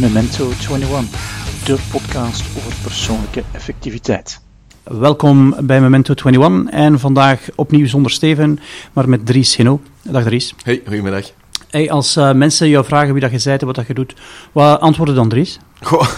[0.00, 4.40] Memento 21, de podcast over persoonlijke effectiviteit.
[4.82, 8.58] Welkom bij Memento 21 en vandaag opnieuw zonder Steven,
[8.92, 9.80] maar met Dries Hino.
[10.02, 10.54] Dag Dries.
[10.64, 11.32] Hey, goedemiddag.
[11.70, 14.14] Hey, als uh, mensen jou vragen wie dat je bent en wat dat je doet,
[14.52, 15.58] wat antwoorden dan Dries?
[15.80, 16.08] Goh,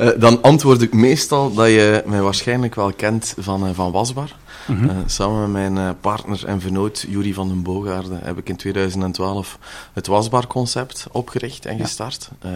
[0.00, 4.30] uh, dan antwoord ik meestal dat je mij waarschijnlijk wel kent van, uh, van Wasbar.
[4.66, 4.88] Mm -hmm.
[4.88, 8.56] uh, samen met mijn uh, partner en vernoot Jury van den Boogaarde heb ik in
[8.56, 9.58] 2012
[9.92, 12.30] het Wasbar-concept opgericht en gestart.
[12.46, 12.50] Uh,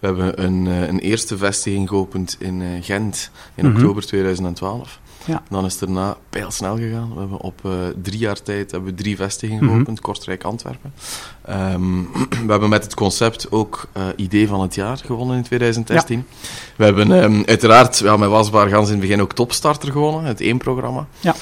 [0.00, 3.80] we hebben een, een, eerste vestiging geopend in Gent in mm -hmm.
[3.80, 5.00] oktober 2012.
[5.26, 5.42] Ja.
[5.48, 7.14] Dan is het daarna pijlsnel gegaan.
[7.14, 7.60] We hebben op
[8.02, 10.02] drie jaar tijd hebben we drie vestigingen geopend, mm -hmm.
[10.02, 10.92] Kortrijk, Antwerpen.
[11.50, 12.08] Um,
[12.46, 16.16] we hebben met het concept ook idee van het jaar gewonnen in 2016.
[16.16, 16.48] Ja.
[16.76, 20.40] We hebben um, uiteraard ja, met Wasbaar Gans in het begin ook Topstarter gewonnen, het
[20.40, 21.06] één programma.
[21.20, 21.34] Ja.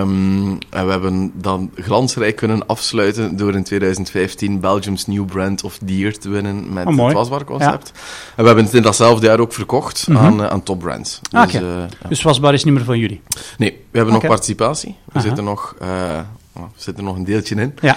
[0.00, 5.78] Um, en we hebben dan glansrijk kunnen afsluiten door in 2015 Belgium's New Brand of
[5.78, 7.92] the Year te winnen met oh, het Wasbaar concept.
[7.94, 8.00] Ja.
[8.36, 10.24] En we hebben het in datzelfde jaar ook verkocht mm -hmm.
[10.24, 11.20] aan, uh, aan topbrands.
[11.30, 11.68] Ah, dus, okay.
[11.68, 12.08] uh, ja.
[12.08, 13.13] dus Wasbaar is niet meer van jullie?
[13.58, 14.28] Nee, we hebben okay.
[14.28, 14.96] nog participatie.
[15.12, 15.74] We zitten nog...
[15.82, 16.18] Uh,
[16.54, 17.74] er zit er nog een deeltje in.
[17.80, 17.96] Ja.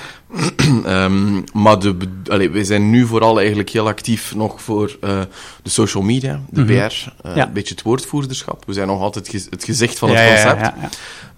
[1.06, 1.96] um, maar de,
[2.28, 5.20] allee, wij zijn nu vooral eigenlijk heel actief nog voor uh,
[5.64, 6.88] de social media, de mm -hmm.
[6.88, 7.48] PR, uh, ja.
[7.48, 8.64] een beetje het woordvoerderschap.
[8.66, 10.74] We zijn nog altijd het gezicht van het ja, concept.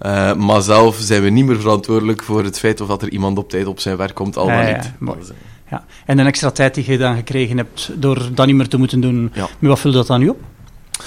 [0.02, 3.10] Ja, uh, maar zelf zijn we niet meer verantwoordelijk voor het feit of dat er
[3.10, 4.92] iemand op tijd op zijn werk komt, al dan niet.
[5.00, 5.20] Mooi.
[5.70, 5.86] Ja.
[6.06, 9.00] En de extra tijd die je dan gekregen hebt door dat niet meer te moeten
[9.00, 10.40] doen, met wat vult dat dan nu op?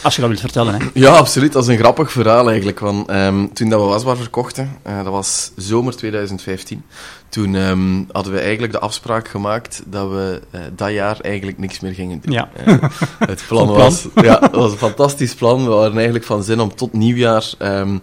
[0.02, 0.86] Als je dat wilt vertellen, hè?
[0.94, 1.52] Ja, absoluut.
[1.52, 2.78] Dat is een grappig verhaal eigenlijk.
[2.78, 6.84] Want um, toen dat we Wasbaar verkochten, uh, dat was zomer 2015,
[7.28, 11.80] toen um, hadden we eigenlijk de afspraak gemaakt dat we uh, dat jaar eigenlijk niks
[11.80, 12.32] meer gingen doen.
[12.32, 12.50] Ja.
[12.66, 12.82] Uh,
[13.18, 15.64] het plan, plan, was, ja, het was een fantastisch plan.
[15.64, 18.00] We waren eigenlijk van zin om tot nieuwjaar um,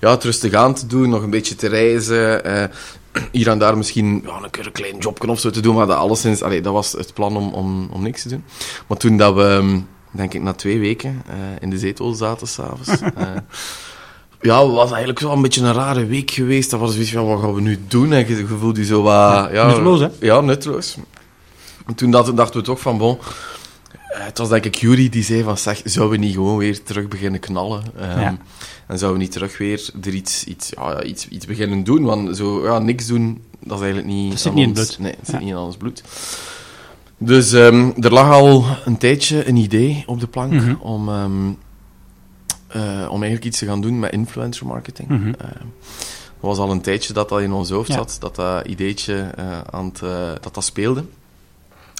[0.00, 2.70] ja, het rustig aan te doen, nog een beetje te reizen,
[3.32, 5.86] hier en daar misschien ja, een keer een klein jobje of zo te doen, maar
[5.86, 8.44] dat alleszins, allee, dat was het plan om, om, om niks te doen.
[8.86, 9.80] Maar toen dat we
[10.12, 12.88] denk ik na twee weken uh, in de zetel zaten s'avonds.
[12.88, 13.08] uh,
[14.40, 16.70] ja, het was eigenlijk wel een beetje een rare week geweest.
[16.70, 18.12] Dat was zoiets van, wat gaan we nu doen?
[18.12, 19.12] En je voelde je zo wat...
[19.12, 20.08] Ja, ja, nutteloos, hè?
[20.20, 20.96] Ja, nutteloos.
[21.86, 23.18] En toen dachten, dachten we toch van, bon...
[24.12, 27.08] Het was denk ik Jury die zei van, zeg, zouden we niet gewoon weer terug
[27.08, 27.82] beginnen knallen?
[27.96, 28.38] Um, ja.
[28.86, 32.02] En zouden we niet terug weer er iets, iets, ja, iets, iets beginnen doen?
[32.04, 34.30] Want zo, ja, niks doen, dat is eigenlijk niet...
[34.30, 34.98] Dat zit niet in bloed.
[34.98, 36.02] Nee, dat zit niet in ons bloed.
[37.24, 40.76] Dus um, er lag al een tijdje een idee op de plank Mm -hmm.
[40.80, 41.58] om, um,
[42.76, 45.08] uh, om eigenlijk iets te gaan doen met influencer marketing.
[45.08, 45.26] Mhm.
[45.26, 45.34] Uh,
[46.40, 47.94] er was al een tijdje dat dat in ons hoofd Ja.
[47.94, 50.00] zat, dat dat ideetje uh, aan het,
[50.42, 51.04] dat dat speelde.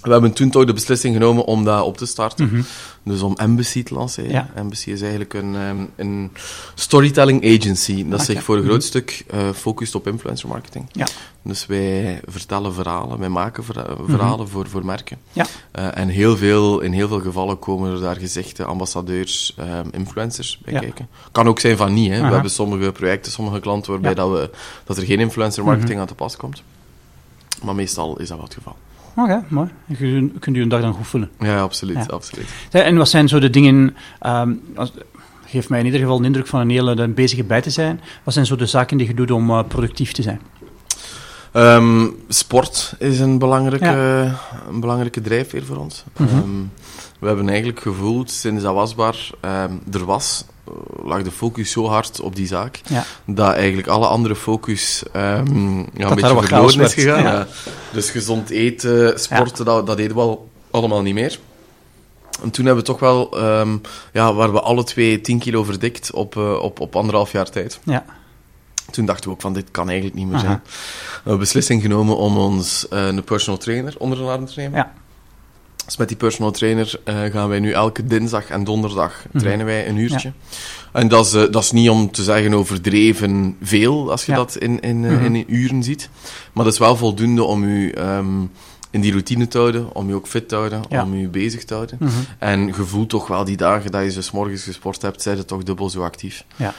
[0.03, 2.47] We hebben toen toch de beslissing genomen om dat op te starten.
[2.47, 2.63] Mhm.
[3.05, 4.31] Dus om Embassy te lanceren.
[4.31, 4.51] Ja.
[4.55, 6.31] Embassy is eigenlijk een, um, een
[6.75, 8.71] storytelling agency dat zich voor een Mhm.
[8.71, 10.89] groot stuk uh, focust op influencer marketing.
[10.93, 11.07] Ja.
[11.43, 15.19] Dus wij vertellen verhalen, wij maken verha- verhalen voor, voor merken.
[15.33, 15.39] Mhm.
[15.39, 15.47] Ja.
[15.95, 20.59] Uh, en heel veel, in heel veel gevallen komen er daar gezichte ambassadeurs, um, influencers
[20.65, 21.09] bij kijken.
[21.33, 22.11] Kan ook zijn van niet.
[22.11, 22.21] Hè.
[22.21, 24.51] We hebben sommige projecten, sommige klanten waarbij dat, we,
[24.85, 26.01] dat er geen influencer marketing Mhm.
[26.01, 26.63] aan te pas komt.
[27.63, 28.77] Maar meestal is dat wel het geval.
[29.17, 29.69] Oké, mooi.
[29.87, 29.97] Je
[30.41, 31.31] kunt- je een dag dan goed vullen.
[31.39, 31.97] Ja, absoluut.
[31.97, 32.05] Ja.
[32.11, 32.47] absoluut.
[32.71, 33.97] En wat zijn zo de dingen...
[34.21, 34.93] ehm als,
[35.47, 38.01] geeft mij in ieder geval de indruk van een hele een bezige bij te zijn.
[38.25, 40.41] Wat zijn zo de zaken die je doet om uh, productief te zijn?
[41.55, 44.33] Um, sport is een belangrijke,
[44.69, 46.05] een belangrijke drijfveer voor ons.
[46.17, 46.37] Mhm.
[46.37, 46.71] um,
[47.23, 50.75] we hebben eigenlijk gevoeld, sinds dat wasbaar um, er was, uh,
[51.07, 53.05] lag de focus zo hard op die zaak, Ja.
[53.25, 57.23] dat eigenlijk alle andere focus ja, een beetje verloren is gegaan.
[57.23, 57.47] Ja.
[57.93, 61.39] Dus gezond eten, sporten, dat, dat deden we al allemaal niet meer.
[62.43, 63.39] En toen hebben we toch wel,
[64.13, 67.81] ja, waren we alle twee 10 kilo verdikt op, uh, op, op anderhalf jaar tijd.
[67.85, 68.05] Ja.
[68.91, 70.45] Toen dachten we ook van, dit kan eigenlijk niet meer Aha.
[70.45, 70.61] zijn.
[70.65, 74.79] We hebben beslissing genomen om ons uh, een personal trainer onder de arm te nemen.
[74.79, 74.93] Ja.
[75.85, 79.39] Dus met die personal trainer uh, gaan wij nu elke dinsdag en donderdag Mhm.
[79.39, 80.33] trainen wij een uurtje.
[80.93, 81.01] Ja.
[81.01, 84.39] En dat is, uh, dat is niet om te zeggen overdreven veel, als je Ja.
[84.39, 85.35] dat in, in, Mhm.
[85.35, 86.09] in uren ziet.
[86.53, 88.51] Maar dat is wel voldoende om u um,
[88.91, 91.03] in die routine te houden, om je ook fit te houden, Ja.
[91.03, 91.97] om je bezig te houden.
[92.01, 92.11] Mhm.
[92.39, 95.45] En je voelt toch wel die dagen dat je dus morgens gesport hebt, zijn je
[95.45, 96.45] toch dubbel zo actief.
[96.57, 96.75] Ja.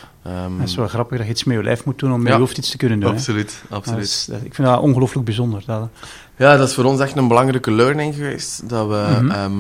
[0.46, 2.34] Um, Het is wel grappig dat je iets met je lijf moet doen om met
[2.34, 3.10] je hoofd iets te kunnen doen.
[3.10, 3.16] hè.
[3.16, 4.00] absoluut, absoluut.
[4.00, 5.64] Dat is- dat- ik vind dat ongelooflijk bijzonder.
[5.66, 5.90] Dat,
[6.38, 8.70] Ja, dat is voor ons echt een belangrijke learning geweest.
[8.70, 9.32] Dat we Mhm.
[9.32, 9.54] ehm,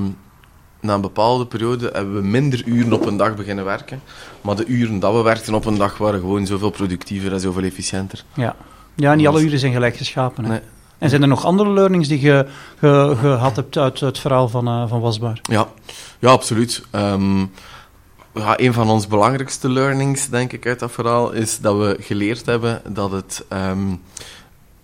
[0.79, 4.01] na een bepaalde periode hebben we minder uren op een dag beginnen werken.
[4.41, 7.63] Maar de uren dat we werkten op een dag waren gewoon zoveel productiever en zoveel
[7.63, 8.23] efficiënter.
[8.33, 8.55] ja.
[8.95, 10.43] ja, niet alle uren zijn gelijk geschapen.
[10.43, 10.49] Hè.
[10.49, 10.59] Nee.
[10.97, 12.45] En zijn er nog andere learnings die je
[12.79, 15.39] ge, gehad hebt uit het verhaal van, uh, van Wasbaar?
[15.43, 15.67] Ja,
[16.19, 16.83] ja absoluut.
[16.91, 17.51] Um,
[18.33, 22.45] ja, een van onze belangrijkste learnings, denk ik, uit dat verhaal, is dat we geleerd
[22.45, 24.01] hebben dat het um,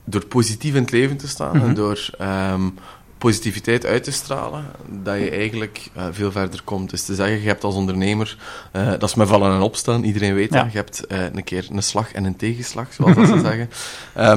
[0.09, 1.65] door positief in het leven te staan Mhm.
[1.67, 2.73] en door um,
[3.17, 4.65] positiviteit uit te stralen,
[5.03, 6.89] dat je eigenlijk uh, veel verder komt.
[6.89, 8.37] Dus te zeggen, je hebt als ondernemer,
[8.75, 11.67] uh, dat is met vallen en opstaan, iedereen weet dat, je hebt uh, een keer
[11.71, 13.69] een slag en een tegenslag, zoals dat ze zeggen.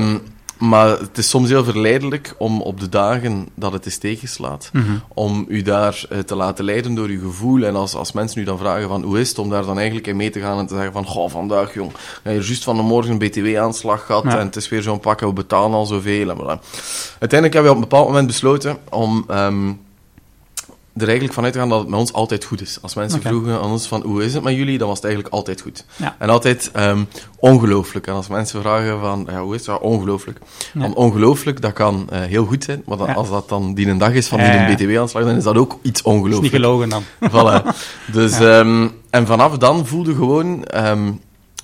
[0.03, 0.21] Um,
[0.63, 4.83] maar het is soms heel verleidelijk om op de dagen dat het is tegenslaat, mm
[4.83, 5.03] -hmm.
[5.15, 7.63] om u daar uh, te laten leiden door uw gevoel.
[7.63, 10.07] En als, als mensen u dan vragen van hoe is het, om daar dan eigenlijk
[10.07, 11.93] in mee te gaan en te zeggen van, goh, vandaag jong,
[12.25, 14.39] je juist van de morgen een btw-aanslag gehad ja.
[14.39, 16.31] en het is weer zo'n pak, we betalen al zoveel.
[16.31, 16.39] En.
[16.39, 19.27] Uiteindelijk hebben we op een bepaald moment besloten om...
[19.31, 19.81] Um,
[20.95, 22.79] er eigenlijk vanuit gaan dat het met ons altijd goed is.
[22.83, 23.33] Als mensen okay.
[23.33, 25.85] vroegen aan ons van hoe is het met jullie, dan was het eigenlijk altijd goed.
[25.97, 26.17] Ja.
[26.19, 27.09] En altijd um,
[27.39, 28.07] ongelooflijk.
[28.07, 29.69] En als mensen vragen van ja, hoe is het?
[29.69, 30.39] Ja, ongelooflijk.
[30.75, 30.81] Ja.
[30.81, 33.99] Want ongelooflijk, dat kan uh, heel goed zijn, maar dan, als dat dan die een
[33.99, 34.75] dag is van die ja.
[34.75, 36.53] BTW-aanslag, dan is dat ook iets Dat is ongelooflijk.
[36.53, 37.03] niet gelogen dan.
[37.33, 37.67] Voilà.
[38.13, 41.13] Dus, ehm, en vanaf dan voelde gewoon ehm,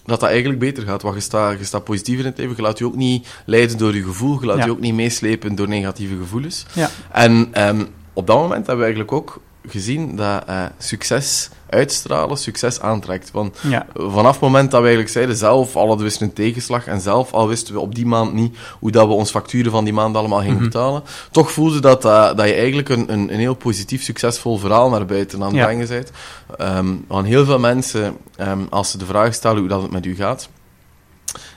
[0.05, 1.03] dat dat eigenlijk beter gaat.
[1.03, 2.57] Want je staat, je staat positiever in het leven.
[2.57, 4.41] Je laat je ook niet leiden door je gevoel.
[4.41, 6.67] Je laat je ook niet meeslepen door negatieve gevoelens.
[6.73, 6.91] Ja.
[7.13, 7.85] En ehm,
[8.19, 13.31] op dat moment hebben we eigenlijk ook gezien dat eh, succes uitstralen, succes aantrekt.
[13.31, 13.87] Want Ja.
[13.95, 17.33] vanaf het moment dat we eigenlijk zeiden, zelf al hadden we een tegenslag en zelf
[17.33, 20.17] al wisten we op die maand niet hoe dat we ons facturen van die maand
[20.17, 20.65] allemaal gingen Mhm.
[20.65, 24.91] betalen, toch voelde dat, dat, dat je eigenlijk een, een, een heel positief, succesvol verhaal
[24.91, 25.65] naar buiten aan het Ja.
[25.65, 26.11] brengen bent.
[26.57, 30.07] Ehm, want heel veel mensen, ehm, als ze de vraag stellen hoe dat het met
[30.07, 30.49] u gaat,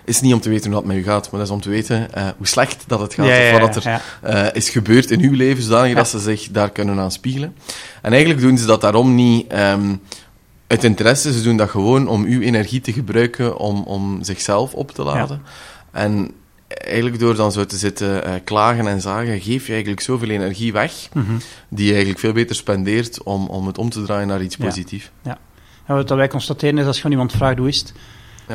[0.06, 1.70] is niet om te weten hoe dat met u gaat, maar dat is om te
[1.70, 4.02] weten eh, hoe slecht dat het gaat, Ja, ja, of wat er ja.
[4.22, 5.96] eh, is gebeurd in uw leven, zodanig Ja.
[5.96, 7.56] dat ze zich daar kunnen aan spiegelen.
[8.02, 9.96] En eigenlijk doen ze dat daarom niet ehm,
[10.68, 14.92] uit interesse, ze doen dat gewoon om uw energie te gebruiken om, om zichzelf op
[14.92, 15.42] te laden.
[15.92, 16.32] En
[16.68, 20.72] eigenlijk door dan zo te zitten eh, klagen en zagen, geef je eigenlijk zoveel energie
[20.74, 21.32] weg, Mhm.
[21.70, 24.66] die je eigenlijk veel beter spendeert om, om het om te draaien naar iets Ja.
[24.66, 25.12] positiefs.
[25.86, 28.00] En wat wij constateren is, als je gewoon iemand vraagt hoe is het, Ja.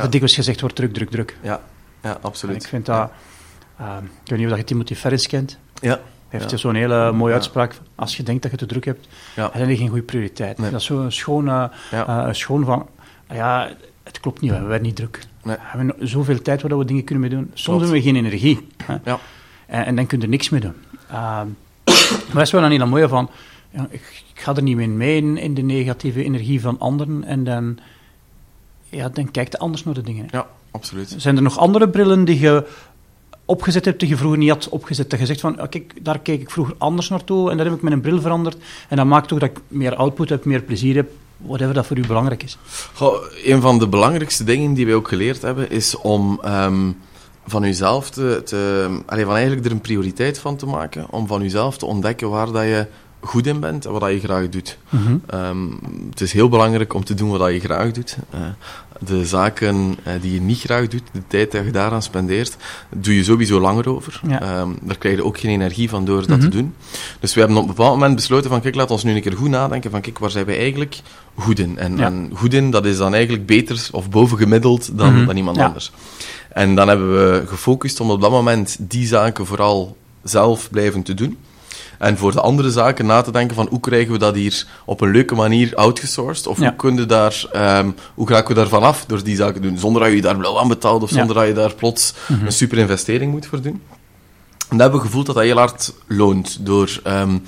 [0.00, 1.36] Dat dikwijls gezegd wordt druk, druk, druk.
[1.42, 1.60] Ja,
[2.02, 2.62] ja En absoluut.
[2.62, 3.10] ik vind dat...
[3.76, 5.58] eh, ik weet niet of je Timothy Ferris kent.
[5.80, 6.56] Ja, Hij heeft Ja.
[6.56, 7.74] zo'n hele mooie uitspraak.
[7.94, 9.48] Als je denkt dat je te druk hebt, Ja.
[9.48, 10.58] dan heb je geen goede prioriteit.
[10.58, 10.70] Nee.
[10.70, 12.86] Dat is zo'n schoon, eh, ja, eh, schoon van...
[13.32, 13.70] Ja,
[14.02, 15.18] het klopt niet, we werden niet druk.
[15.44, 15.56] Nee.
[15.56, 17.50] We hebben zoveel tijd waar we dingen kunnen mee doen.
[17.54, 17.80] Soms Klopt.
[17.80, 18.66] hebben we geen energie.
[18.84, 18.96] Hè?
[19.04, 19.18] Ja.
[19.66, 20.74] En, en dan kun je er niks mee doen.
[21.10, 21.46] Ehm,
[22.26, 23.30] maar dat is wel een hele mooie van...
[23.70, 27.24] Ja, ik, ik ga er niet mee mee in, in de negatieve energie van anderen.
[27.24, 27.78] En dan,
[28.96, 30.26] ja, dan kijkt je anders naar de dingen.
[30.30, 30.36] hè.
[30.36, 31.14] ja, absoluut.
[31.16, 32.66] Zijn er nog andere brillen die je
[33.44, 35.10] opgezet hebt, die je vroeger niet had opgezet?
[35.10, 37.82] Dat je zegt van, kijk, daar keek ik vroeger anders naartoe en daar heb ik
[37.82, 38.56] mijn bril veranderd.
[38.88, 41.98] En dat maakt ook dat ik meer output heb, meer plezier heb, whatever dat voor
[41.98, 42.58] u belangrijk is.
[42.94, 46.90] Goh, een van de belangrijkste dingen die wij ook geleerd hebben, is om ehm,
[47.46, 51.42] van uzelf te, te allee, van eigenlijk er een prioriteit van te maken, om van
[51.42, 52.86] uzelf te ontdekken waar dat je
[53.20, 54.78] goed in bent en wat dat je graag doet.
[55.26, 55.66] Ehm,
[56.10, 58.16] het is heel belangrijk om te doen wat dat je graag doet.
[58.30, 58.40] Eh,
[59.00, 62.56] de zaken eh, die je niet graag doet, de tijd die je daaraan spendeert,
[62.96, 64.20] doe je sowieso langer over.
[64.28, 64.40] Ja.
[64.42, 66.40] Ehm, daar krijg je ook geen energie van door dat Mhm.
[66.40, 66.74] te doen.
[67.20, 69.36] Dus we hebben op een bepaald moment besloten van, kijk, laat ons nu een keer
[69.36, 71.00] goed nadenken van, kijk, waar zijn wij eigenlijk
[71.34, 71.78] goed in?
[71.78, 72.04] En, Ja.
[72.06, 75.26] en goed in, dat is dan eigenlijk beter of bovengemiddeld dan, Mhm.
[75.26, 75.66] dan iemand Ja.
[75.66, 75.92] anders.
[76.52, 81.14] En dan hebben we gefocust om op dat moment die zaken vooral zelf blijven te
[81.14, 81.36] doen.
[81.98, 85.00] En voor de andere zaken na te denken van hoe krijgen we dat hier op
[85.00, 86.46] een leuke manier outgesourced?
[86.46, 86.66] Of Ja.
[86.68, 89.78] hoe, kunnen daar, ehm, hoe raken we daar vanaf door die zaken te doen?
[89.78, 91.16] Zonder dat je daar blauw aan betaalt of Ja.
[91.16, 92.46] zonder dat je daar plots Mhm.
[92.46, 93.82] een super investering moet voor doen.
[94.68, 96.58] En dat hebben we gevoeld dat dat heel hard loont.
[96.66, 97.38] Door ehm,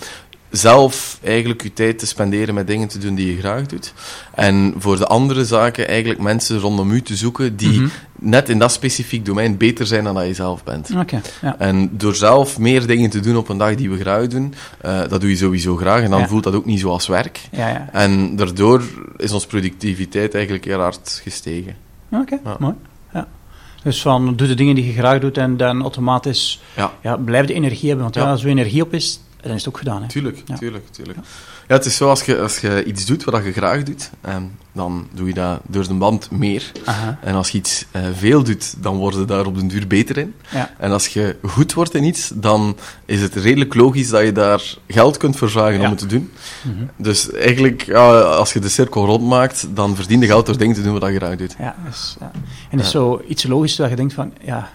[0.51, 3.93] zelf eigenlijk je tijd te spenderen met dingen te doen die je graag doet.
[4.35, 7.89] En voor de andere zaken eigenlijk mensen rondom u te zoeken die Mhm.
[8.19, 10.91] net in dat specifiek domein beter zijn dan dat je zelf bent.
[11.41, 11.59] Ja.
[11.59, 15.01] En door zelf meer dingen te doen op een dag die we graag doen, eh,
[15.09, 16.03] dat doe je sowieso graag.
[16.03, 16.29] En dan Ja.
[16.29, 17.41] voelt dat ook niet zo als werk.
[17.53, 17.89] Ja, ja.
[17.93, 18.83] En daardoor
[19.17, 21.75] is onze productiviteit eigenlijk heel hard gestegen.
[22.13, 22.57] Oké, Ja.
[22.59, 22.75] mooi.
[23.13, 23.27] Ja.
[23.83, 26.61] Dus van, doe de dingen die je graag doet en dan automatisch
[27.03, 27.17] Ja.
[27.17, 28.11] blijf de energie hebben.
[28.13, 30.03] Want als er energie op is, dan is het ook gedaan.
[30.03, 30.09] Hè.
[30.09, 30.57] Tuurlijk, Ja.
[30.57, 31.19] tuurlijk, tuurlijk.
[31.69, 34.43] Ja, het is zo, als je, als je iets doet wat je graag doet, ehm,
[34.73, 36.73] dan doe je dat door de band meer.
[36.85, 37.19] Aha.
[37.23, 40.17] En als je iets eh, veel doet, dan word je daar op den duur beter
[40.19, 40.35] in.
[40.51, 40.71] Ja.
[40.79, 44.63] En als je goed wordt in iets, dan is het redelijk logisch dat je daar
[44.89, 45.85] geld kunt voor vragen Ja.
[45.85, 46.31] om het te doen.
[46.63, 46.85] Mhm.
[46.97, 50.99] Dus eigenlijk, als je de cirkel rondmaakt, dan verdien je geld door dingen te doen
[50.99, 51.55] wat je graag doet.
[51.59, 52.31] Ja, dus, ja.
[52.71, 54.71] En het is zo iets logisch dat je denkt van, ja,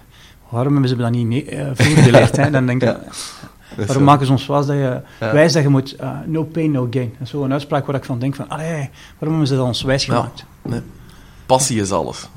[0.49, 2.35] waarom hebben ze me dat niet mee, geleerd?
[2.35, 2.49] hè?
[2.49, 2.97] Dan denk je,
[3.75, 5.31] waarom maken ze ons vast dat je Ja.
[5.33, 7.09] wijs dat je moet, eh, no pain, no gain.
[7.17, 8.89] Dat is zo'n uitspraak waar ik van denk van, allee,
[9.19, 10.13] waarom hebben ze dat ons wijs Ja.
[10.13, 10.45] gemaakt?
[11.45, 12.29] Passie is alles.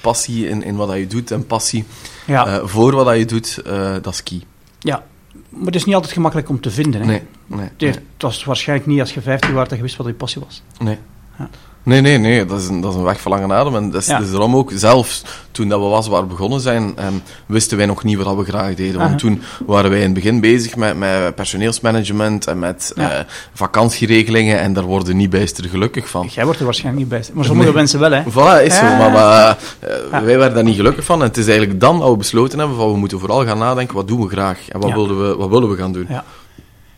[0.00, 1.84] Passie in, in wat dat je doet en passie
[2.26, 4.42] Ja, eh, voor wat dat je doet, eh, dat is key.
[4.78, 5.02] ja.
[5.48, 7.00] Maar het is niet altijd gemakkelijk om te vinden.
[7.00, 7.06] Hè?
[7.06, 9.96] Nee, nee, Het, nee, het was waarschijnlijk niet als je 15 was dat je wist
[9.96, 10.62] wat je passie was.
[10.78, 10.98] nee.
[11.38, 11.48] Ja.
[11.82, 13.74] Nee, nee, nee, dat is een, dat is een weg van lange adem.
[13.76, 14.18] En dat is, Ja.
[14.20, 17.12] is daarom ook, zelfs toen dat we Wasbaar begonnen zijn, ehm,
[17.46, 18.98] wisten wij nog niet wat we graag deden.
[18.98, 23.10] Want toen waren wij in het begin bezig met, met personeelsmanagement en met Ja.
[23.12, 26.28] eh, vakantieregelingen en daar worden niet bijster gelukkig van.
[26.32, 27.34] Jij wordt er waarschijnlijk niet bij.
[27.34, 28.22] Maar sommige mensen wel, hè.
[28.22, 28.82] Voilà, is zo.
[28.84, 31.20] Maar, maar, eh, wij werden daar niet gelukkig van.
[31.20, 33.94] En het is eigenlijk dan dat we besloten hebben van we moeten vooral gaan nadenken,
[33.94, 34.68] wat doen we graag?
[34.68, 36.06] En wat, willen, we, wat willen we gaan doen?
[36.08, 36.24] Ja.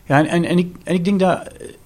[0.05, 1.39] Ja, en, en, en, ik, en ik denk dat,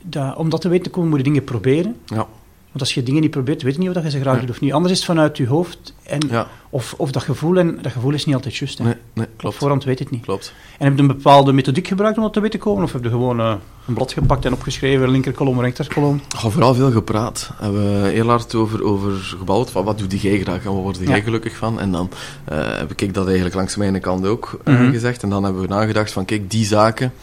[0.04, 1.96] dat om dat te weten te komen, moet je dingen proberen.
[2.06, 2.26] Ja.
[2.68, 4.50] Want als je dingen niet probeert, weet je niet of dat je ze graag doet
[4.50, 4.74] of niet.
[4.74, 5.94] Anders is het vanuit je hoofd.
[6.04, 8.78] En, Ja, of, of dat gevoel, en dat gevoel is niet altijd juist.
[8.78, 8.84] Hè.
[8.84, 9.56] nee, nee, Op klopt.
[9.56, 10.24] voorhand weet je het niet.
[10.24, 10.54] Klopt.
[10.80, 12.84] En heb je een bepaalde methodiek gebruikt om dat te weten te komen?
[12.84, 13.54] Of heb je gewoon eh,
[13.88, 16.22] een blad gepakt en opgeschreven, linkerkolom, rechterkolom?
[16.42, 17.52] Heb vooral veel gepraat.
[17.60, 20.98] We hebben heel hard over, over gebouwd van wat doe jij graag en wat word
[20.98, 21.22] jij Ja.
[21.24, 21.80] gelukkig van.
[21.80, 22.10] En dan
[22.46, 24.92] eh, heb ik dat eigenlijk langs mijn kant ook eh, Mhm.
[24.92, 25.24] gezegd.
[25.24, 27.14] En dan hebben we nagedacht van kijk, die zaken,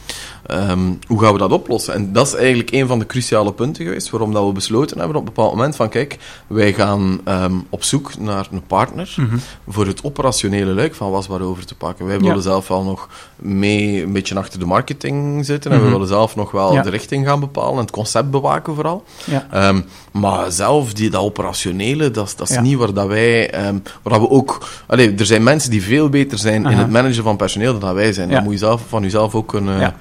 [0.47, 1.95] ehm, hoe gaan we dat oplossen?
[1.95, 5.17] En dat is eigenlijk een van de cruciale punten geweest waarom dat we besloten hebben
[5.17, 9.15] op een bepaald moment van kijk, wij gaan ehm, op zoek naar een partner
[9.69, 12.07] voor het operationele luik van Wasbaar over te pakken.
[12.07, 12.23] Wij Ja.
[12.23, 15.93] willen zelf wel nog mee een beetje achter de marketing zitten en we Mhm.
[15.93, 16.83] willen zelf nog wel Ja.
[16.83, 19.05] de richting gaan bepalen en het concept bewaken vooral.
[19.25, 19.47] Ja.
[19.51, 19.81] Ehm,
[20.13, 23.51] maar zelf, die, dat operationele, dat, is- dat is niet waar dat wij...
[23.51, 24.59] ehm, waar dat we ook...
[24.87, 27.95] Allee, er zijn mensen die veel beter zijn in het managen van personeel dan dat
[27.95, 28.31] wij zijn.
[28.31, 29.95] Dat moet je zelf, van jezelf ook kunnen.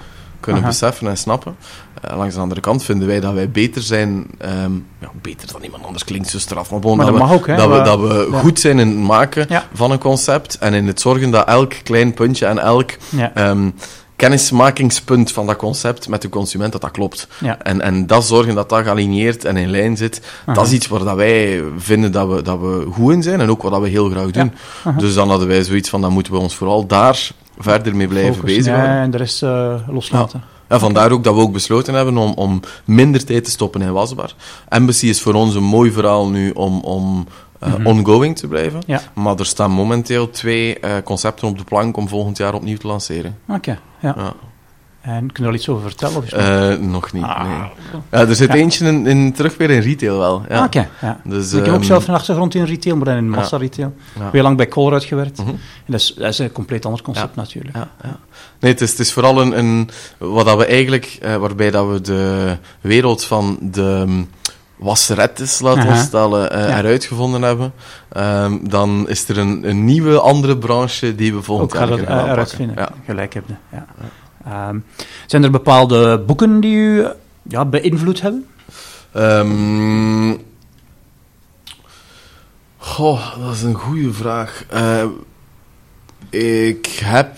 [0.43, 0.69] Kunnen Aha.
[0.71, 1.55] beseffen en snappen.
[2.01, 4.25] Eh, langs de andere kant vinden wij dat wij beter zijn...
[4.37, 6.71] ehm, ja, beter dan iemand anders klinkt zo straf.
[6.71, 8.39] Maar, gewoon Maar dat, dat we, ook, dat, we, maar- dat we ja.
[8.39, 9.67] goed zijn in het maken Ja.
[9.73, 12.91] van een concept en in het zorgen dat elk klein puntje en elk...
[13.33, 13.69] Ehm,
[14.15, 17.27] kennismakingspunt van dat concept met de consument, dat dat klopt.
[17.39, 17.57] Ja.
[17.61, 20.53] En, en dat zorgen dat dat gealigneerd en in lijn zit, Aha.
[20.53, 23.49] dat is iets waar dat wij vinden dat we, dat we goed in zijn en
[23.49, 24.53] ook wat dat we heel graag doen.
[24.97, 28.35] Dus dan hadden wij zoiets van, dan moeten we ons vooral daar verder mee blijven
[28.35, 28.93] Focus, bezighouden.
[28.95, 30.43] ja, en de rest eh, loslaten.
[30.69, 33.91] Ja, vandaar ook dat we ook besloten hebben om, om minder tijd te stoppen in
[33.93, 34.35] Wasbaar.
[34.69, 37.27] Embassy is voor ons een mooi verhaal nu om, om
[37.59, 37.85] eh, Mhm.
[37.87, 38.81] ongoing te blijven.
[38.85, 39.01] Ja.
[39.13, 42.87] Maar er staan momenteel twee eh, concepten op de plank om volgend jaar opnieuw te
[42.87, 43.37] lanceren.
[43.47, 44.13] Oké, ja.
[44.17, 44.33] Ja.
[45.03, 46.17] En kun je er al iets over vertellen?
[46.17, 47.43] Of Eh, nog niet, Ah.
[47.47, 47.69] nee.
[48.11, 48.53] Ja, er zit Ja.
[48.55, 50.43] eentje in, in, terug weer in retail wel.
[50.49, 50.57] Ja.
[50.57, 51.19] Ah, Oké, ja.
[51.23, 53.93] Dus, ik heb ook ehm, zelf een achtergrond in retail, maar dan in massa retail.
[54.19, 54.29] ja.
[54.31, 55.37] Heel lang bij Colruyt gewerkt.
[55.37, 55.49] Mhm.
[55.49, 57.75] En dat is, dat is een compleet ander concept natuurlijk.
[57.75, 58.17] Ja, ja.
[58.59, 61.87] Nee, het is, het is vooral een, een wat dat we eigenlijk, eh, waarbij dat
[61.89, 64.29] we de wereld van de um,
[64.75, 66.77] wasserettes, laten we stellen, Ja.
[66.79, 67.73] eruit gevonden hebben.
[68.09, 72.29] Ehm, dan is er een, een nieuwe, andere branche die we volgend Ook jaar gaan
[72.29, 72.87] eruit vinden.
[73.05, 73.59] Gelijk hebben.
[73.71, 73.85] Ja.
[74.45, 74.79] Ehm,
[75.25, 77.05] zijn er bepaalde boeken die u
[77.41, 78.45] ja, beïnvloed hebben?
[79.11, 80.35] Ehm,
[82.77, 84.63] goh, dat is een goede vraag.
[84.69, 85.03] Eh,
[86.29, 87.35] ik heb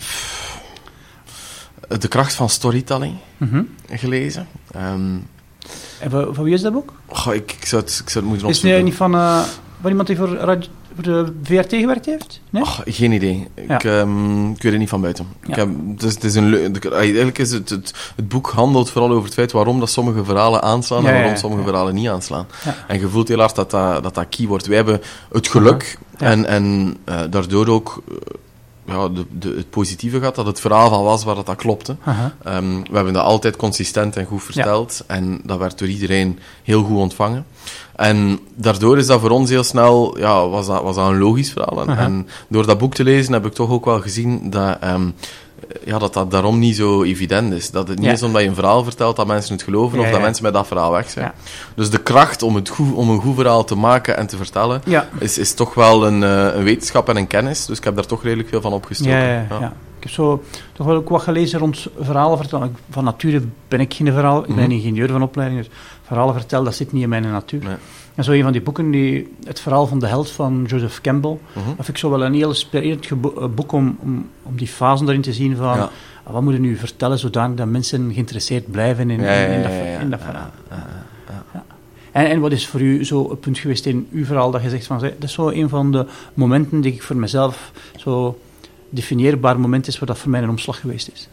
[1.99, 3.61] De kracht van storytelling Mhm.
[3.91, 4.47] gelezen.
[4.71, 5.15] Ehm,
[5.99, 6.93] En van, wie is dat boek?
[7.07, 8.83] goh, ik, ik, zou het, ik zou het moeten Is het opzoeken.
[8.85, 9.41] niet van, eh,
[9.81, 10.37] van iemand die voor
[11.01, 12.41] de VRT gewerkt heeft?
[12.49, 12.61] Nee?
[12.61, 13.47] Och, geen idee.
[13.67, 13.75] Ja.
[13.75, 15.27] Ik, ehm, ik weet het niet van buiten.
[15.41, 15.49] Ja.
[15.49, 19.11] Ik heb, het is, het is een, eigenlijk is het, het, het boek handelt vooral
[19.11, 22.47] over het feit waarom dat sommige verhalen aanslaan Ja, en waarom sommige verhalen niet aanslaan.
[22.63, 22.75] Ja.
[22.87, 24.67] En je voelt heel hard dat dat, dat, dat key wordt.
[24.67, 28.15] Wij hebben het geluk en, en eh, daardoor ook eh,
[28.85, 31.95] ja, de, de, het positieve gehad dat het verhaal van was waar dat, dat klopte.
[32.43, 35.03] Ehm, we hebben dat altijd consistent en goed verteld.
[35.07, 37.45] En dat werd door iedereen heel goed ontvangen.
[37.95, 41.51] En daardoor is dat voor ons heel snel, ja, was dat, was dat een logisch
[41.51, 41.87] verhaal.
[41.87, 45.09] En, door dat boek te lezen heb ik toch ook wel gezien dat, ehm,
[45.83, 47.71] ja, dat dat daarom niet zo evident is.
[47.71, 48.11] Dat het niet Ja.
[48.13, 50.53] is omdat je een verhaal vertelt dat mensen het geloven Ja, of dat mensen met
[50.53, 51.31] dat verhaal weg zijn.
[51.75, 54.81] Dus de kracht om, het goed, om een goed verhaal te maken en te vertellen,
[55.19, 57.65] is, is toch wel een, eh, een wetenschap en een kennis.
[57.65, 59.13] Dus ik heb daar toch redelijk veel van opgestoken.
[59.17, 59.73] Ja.
[59.97, 62.75] Ik heb zo toch wel ook wat gelezen rond verhalen vertellen.
[62.89, 64.71] Van nature ben ik geen verhaal, ik ben Mhm.
[64.71, 65.69] ingenieur van opleiding, dus
[66.07, 67.63] verhalen vertellen, dat zit niet in mijn natuur.
[67.63, 67.75] Nee.
[68.15, 71.37] En zo een van die boeken, die, het verhaal van de held van Joseph Campbell,
[71.53, 71.65] Mhm.
[71.65, 75.07] dat vind ik zo wel een heel inspirerend eh, boek om, om, om die fasen
[75.07, 75.89] erin te zien van, Ja.
[76.23, 79.71] ah, wat moet je nu vertellen zodanig dat mensen geïnteresseerd blijven in, in, in dat,
[80.01, 80.49] in verhaal.
[80.69, 80.87] ja,
[81.27, 81.43] ja.
[81.53, 81.63] Ja.
[82.11, 84.69] En, en wat is voor u zo een punt geweest in uw verhaal dat je
[84.69, 88.39] zegt van, dat is zo een van de momenten die ik voor mezelf zo
[88.89, 91.27] definieerbaar moment is waar dat voor mij een omslag geweest is.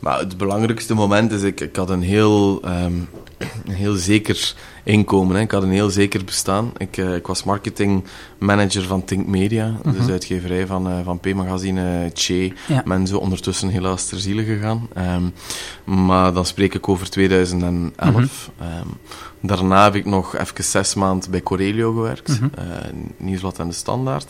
[0.00, 2.92] Maar het belangrijkste moment is, ik, ik had een heel, ehm,
[3.66, 4.54] een heel zeker
[4.84, 5.36] inkomen.
[5.36, 5.42] Hè.
[5.42, 6.72] Ik had een heel zeker bestaan.
[6.76, 10.10] Ik, eh, ik was marketingmanager van Think Media, dus Mhm.
[10.10, 12.52] uitgeverij van, eh, van P-magazine, Che.
[12.68, 12.82] Ja.
[12.84, 14.88] Mensen ondertussen helaas ter ziele gegaan.
[14.94, 15.22] Ehm,
[15.84, 18.50] maar dan spreek ik over 2011.
[18.58, 18.66] Mhm.
[18.68, 18.86] Ehm,
[19.40, 22.44] daarna heb ik nog even zes maanden bij Corelio gewerkt, Mhm.
[22.54, 22.64] eh,
[23.16, 24.26] Nieuwsblad en de Standaard.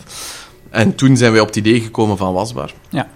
[0.70, 2.74] En toen zijn wij op het idee gekomen van Wasbaar.
[2.88, 3.08] Ja.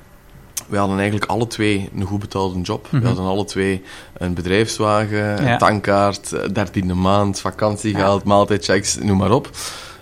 [0.75, 2.87] We hadden eigenlijk alle twee een goed betaalde job.
[2.91, 3.01] Mhm.
[3.03, 3.83] We hadden alle twee
[4.17, 5.53] een bedrijfswagen, Ja.
[5.53, 9.51] een tankkaart, eh, dertiende maand, vakantiegeld, maaltijdchecks, noem maar op.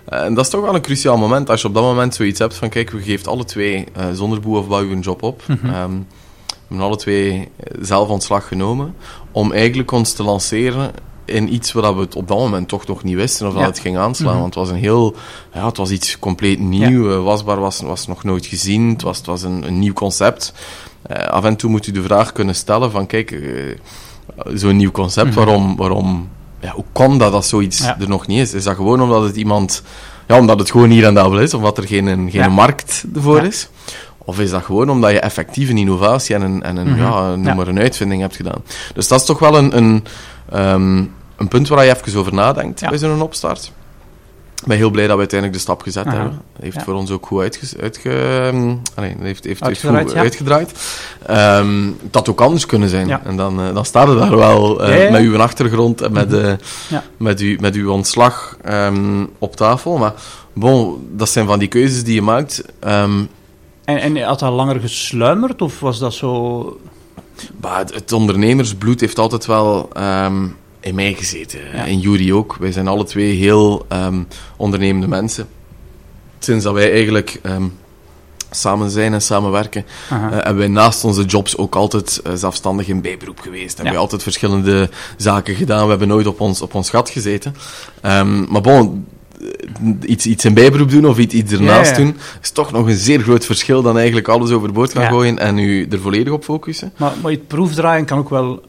[0.05, 2.39] Eh, En dat is toch wel een cruciaal moment als je op dat moment zoiets
[2.39, 5.41] hebt van kijk, we geeft alle twee eh, zonder boe of bouw een job op.
[5.47, 5.65] Mhm.
[5.65, 5.91] Ehm,
[6.47, 7.49] we hebben alle twee
[7.81, 8.95] zelf ontslag genomen
[9.31, 10.91] om eigenlijk ons te lanceren
[11.25, 13.67] in iets waar we het op dat moment toch nog niet wisten of dat Ja.
[13.67, 14.31] het ging aanslaan.
[14.31, 14.41] Mhm.
[14.41, 15.15] Want het was een heel,
[15.53, 17.11] ja, het was iets compleet nieuw.
[17.11, 18.89] Eh, Wasbaar was, was nog nooit gezien.
[18.89, 20.53] Het was, het was een, een nieuw concept.
[21.01, 23.41] Eh, af en toe moet u de vraag kunnen stellen van kijk, eh,
[24.53, 25.35] zo'n nieuw concept, Mhm.
[25.35, 27.97] waarom, waarom, ja, hoe kan dat dat zoiets Ja.
[27.99, 28.53] er nog niet is?
[28.53, 29.83] Is dat gewoon omdat het iemand,
[30.27, 33.41] ja, omdat het gewoon hier en daar wel is, omdat er geen, geen markt ervoor
[33.43, 33.69] is?
[34.25, 36.99] Of is dat gewoon omdat je effectief een innovatie en een, en een, Mhm.
[37.01, 38.61] ja, noem maar een uitvinding hebt gedaan?
[38.93, 40.03] Dus dat is toch wel een, een,
[40.53, 40.97] ehm,
[41.37, 42.89] een punt waar je even over nadenkt Ja.
[42.89, 43.71] bij zo'n opstart.
[44.61, 46.15] Ik ben heel blij dat we uiteindelijk de stap gezet Aha.
[46.15, 46.41] hebben.
[46.59, 46.83] Heeft Ja.
[46.83, 50.19] voor ons ook goed uitge, uitge, ehm, allee, heeft, heeft, heeft Uitgedraaid, goed ja.
[50.19, 50.71] uitgedraaid.
[51.25, 53.07] Ehm, dat ook anders kunnen zijn.
[53.07, 53.21] Ja.
[53.23, 56.53] En dan, eh, dan staat er daar wel eh, met uw achtergrond en met, eh,
[56.89, 57.03] Ja.
[57.17, 58.57] met, uw, met uw ontslag
[59.37, 59.97] op tafel.
[59.97, 60.13] Maar
[60.53, 62.63] bon, dat zijn van die keuzes die je maakt.
[62.79, 63.29] En,
[63.85, 66.79] en had dat langer gesluimerd, of was dat zo...
[67.61, 70.47] Maar het, het ondernemersbloed heeft altijd wel ehm,
[70.79, 71.59] in mij gezeten.
[71.73, 71.83] Ja.
[71.83, 72.55] In Jury ook.
[72.59, 74.23] Wij zijn alle twee heel ehm,
[74.57, 75.47] ondernemende mensen.
[76.39, 77.63] Sinds dat wij eigenlijk ehm,
[78.51, 83.01] samen zijn en samenwerken, eh, hebben wij naast onze jobs ook altijd eh, zelfstandig in
[83.01, 83.67] bijberoep geweest.
[83.67, 83.91] Hebben Ja.
[83.91, 85.83] wij altijd verschillende zaken gedaan.
[85.83, 87.55] We hebben nooit op ons, op ons gat gezeten.
[88.47, 89.05] Maar bon,
[90.05, 92.03] iets, iets in bijberoep doen of iets, iets ernaast Ja, ja.
[92.03, 95.09] doen, is toch nog een zeer groot verschil dan eigenlijk alles overboord gaan Ja.
[95.09, 96.93] gooien en u er volledig op focussen.
[96.97, 98.61] Maar, maar het proefdraaien kan ook wel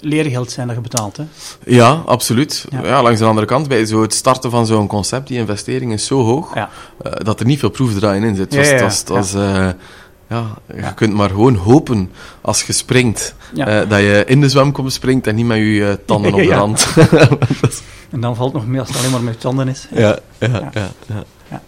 [0.00, 1.24] leergeld zijn dat je betaalt, hè?
[1.64, 2.66] Ja, absoluut.
[2.70, 2.82] Ja.
[2.84, 3.02] Ja.
[3.02, 6.22] langs de andere kant, bij zo het starten van zo'n concept, die investering is zo
[6.22, 6.70] hoog, Ja.
[7.02, 8.54] eh, dat er niet veel proefdraaien in zit.
[8.54, 8.60] Ja.
[9.06, 9.36] dat
[10.32, 10.46] ja,
[10.88, 12.10] je kunt maar gewoon hopen
[12.40, 13.66] als je springt, Ja.
[13.66, 16.54] eh, dat je in de zwemkom springt en niet met je eh, tanden op de
[16.62, 16.86] rand.
[18.10, 19.86] En dan valt nog meer als het alleen maar met tanden is.
[19.90, 20.70] ja, ja, Ja.
[20.74, 20.90] ja.
[21.50, 21.62] ja.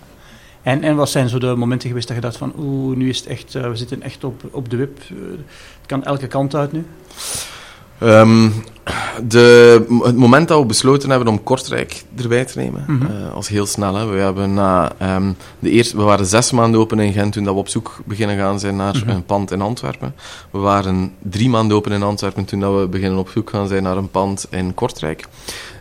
[0.63, 3.19] En, en wat zijn zo de momenten geweest dat je dacht van, oeh, nu is
[3.19, 4.99] het echt, eh, we zitten echt op, op de wip.
[5.09, 6.87] het kan elke kant uit nu.
[7.99, 8.49] Ehm,
[9.29, 13.67] de, het moment dat we besloten hebben om Kortrijk erbij te nemen, eh, als heel
[13.67, 13.95] snel.
[13.95, 14.07] Hè.
[14.07, 17.55] We, hebben na, ehm, de eerste, we waren zes maanden open in Gent toen dat
[17.55, 19.09] we op zoek beginnen gaan zijn naar Mhm.
[19.09, 20.15] een pand in Antwerpen.
[20.51, 23.83] We waren drie maanden open in Antwerpen toen dat we beginnen op zoek gaan zijn
[23.83, 25.25] naar een pand in Kortrijk.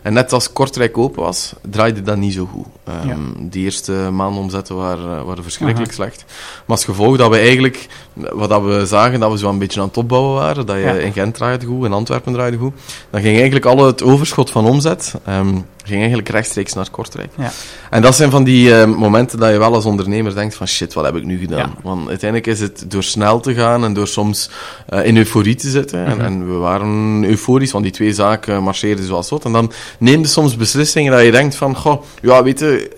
[0.02, 2.66] En net als Kortrijk open was, draaide dat niet zo goed.
[3.06, 3.16] Ja.
[3.38, 6.24] Die eerste maanden omzetten waren, waren verschrikkelijk slecht.
[6.28, 7.86] Maar als gevolg dat we eigenlijk,
[8.32, 10.82] wat dat we zagen, dat we zo een beetje aan het opbouwen waren, dat je
[10.82, 10.92] Ja.
[10.92, 12.72] in Gent draaide goed, in Antwerpen draaide goed,
[13.10, 15.14] dan ging eigenlijk al het overschot van omzet.
[15.24, 17.30] Ehm, ging eigenlijk rechtstreeks naar Kortrijk.
[17.38, 17.52] Ja.
[17.90, 20.92] En dat zijn van die eh, momenten dat je wel als ondernemer denkt van shit,
[20.94, 21.58] wat heb ik nu gedaan?
[21.58, 21.80] Ja.
[21.82, 24.50] Want uiteindelijk is het door snel te gaan en door soms
[24.88, 26.04] eh, in euforie te zitten.
[26.06, 26.24] en, Mhm.
[26.26, 29.44] en we waren euforisch, want die twee zaken marcheerden zoals wat.
[29.44, 32.90] En dan neem je soms beslissingen dat je denkt van, goh, ja, weet je,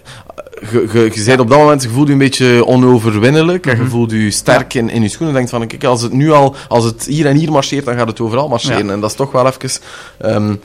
[0.70, 3.90] je, je, op dat moment, je voelt je een beetje onoverwinnelijk en je Mhm.
[3.90, 5.28] voelt je sterk in, in je schoenen.
[5.28, 7.96] En denkt van, kijk, als het nu al, als het hier en hier marcheert, dan
[7.96, 8.86] gaat het overal marcheren.
[8.86, 8.92] Ja.
[8.92, 9.70] En dat is toch wel even...
[10.18, 10.56] ehm, eh,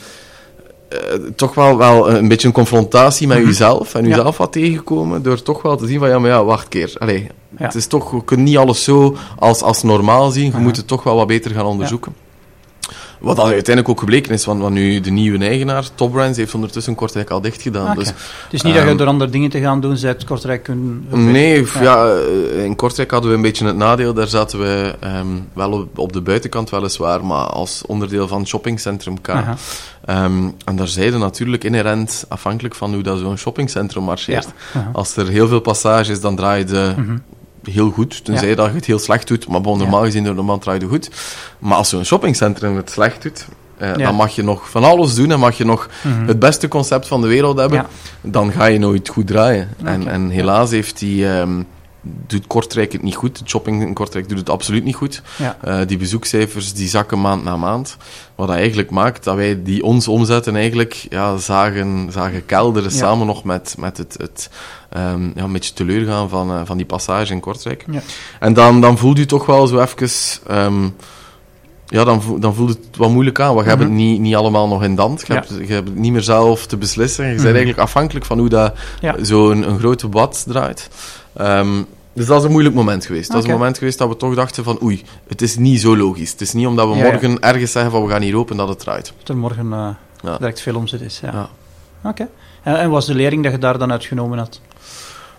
[1.36, 3.48] toch wel, wel een beetje een confrontatie met Mhm.
[3.48, 4.10] jezelf en Ja.
[4.10, 6.94] jezelf wat tegenkomen, door toch wel te zien van, ja, maar ja, wacht keer.
[7.00, 10.78] Allee, het is toch, je kunt niet alles zo als, als normaal zien, je moet
[10.78, 12.16] het toch wel wat beter gaan onderzoeken.
[13.20, 16.54] Wat dan uiteindelijk ook gebleken is, want, want nu de nieuwe eigenaar, Top Brands, heeft
[16.54, 17.88] ondertussen Kortrijk al dicht gedaan.
[17.88, 17.96] Oké.
[18.00, 18.16] Dus Het
[18.50, 21.06] is niet dat je Ehm, door andere dingen te gaan doen, zij het Kortrijk kunnen...
[21.10, 21.82] Nee, Ja.
[21.82, 22.14] ja.
[22.56, 24.14] eh, in Kortrijk hadden we een beetje het nadeel.
[24.14, 29.22] Daar zaten we ehm, wel op, op de buitenkant weliswaar, maar als onderdeel van shoppingcentrum
[29.22, 29.28] K.
[30.06, 34.48] Ehm, en daar zeiden natuurlijk inherent, afhankelijk van hoe dat zo'n shoppingcentrum marcheert.
[34.74, 34.90] Ja.
[34.94, 37.18] Als er heel veel passage is, dan draai je Mhm.
[37.72, 38.26] heel goed.
[38.26, 38.56] Tenzij Ja.
[38.56, 39.48] dat je het heel slecht doet.
[39.48, 41.10] Maar bon, normaal gezien door de man draai je goed.
[41.60, 43.46] Maar als zo'n shoppingcentrum het slecht doet,
[43.78, 43.96] eh, Ja.
[44.06, 46.28] dan mag je nog van alles doen en mag je nog Mhm.
[46.28, 47.78] het beste concept van de wereld hebben.
[47.78, 47.88] Ja.
[48.22, 49.70] Dan ga je nooit goed draaien.
[49.84, 51.28] En, en helaas heeft die...
[51.28, 51.62] ehm,
[52.02, 53.40] doet Kortrijk het niet goed.
[53.40, 55.22] Het shopping in Kortrijk doet het absoluut niet goed.
[55.38, 55.58] Ja.
[55.62, 57.98] Eh, die bezoekcijfers die zakken maand na maand.
[58.36, 62.98] Wat dat eigenlijk maakt dat wij die ons omzetten eigenlijk ja, zagen, zagen kelderen Ja.
[62.98, 64.50] samen nog met, met het, het
[64.90, 67.86] ehm, ja, een beetje teleurgaan van, eh, van die passage in Kortrijk.
[67.92, 68.02] Ja.
[68.40, 70.10] En dan, dan voelt u toch wel zo even...
[70.48, 70.88] ehm,
[71.88, 73.54] ja, dan, dan voelt het wat moeilijk aan.
[73.54, 73.92] Want je hebt Mhm.
[73.92, 75.24] het niet, niet allemaal nog in dand.
[75.28, 75.40] Je, Ja.
[75.40, 77.24] hebt, je hebt het niet meer zelf te beslissen.
[77.24, 77.50] Je bent Mhm.
[77.56, 79.16] eigenlijk afhankelijk van hoe dat Ja.
[79.24, 80.90] zo'n een grote bad draait.
[81.34, 81.82] Ehm,
[82.14, 83.32] dus dat is een moeilijk moment geweest.
[83.32, 85.98] Dat is een moment geweest dat we toch dachten van oei, het is niet zo
[85.98, 86.32] logisch.
[86.32, 87.12] Het is niet omdat we Ja, ja.
[87.12, 89.14] morgen ergens zeggen van we gaan hier open dat het draait.
[89.18, 89.90] Dat er morgen eh,
[90.24, 90.38] Ja.
[90.38, 91.20] direct veel omzet is.
[91.24, 91.32] Ja.
[91.32, 91.50] Ja.
[92.10, 92.28] Oké.
[92.64, 94.60] En, en was de lering dat je daar dan uitgenomen had?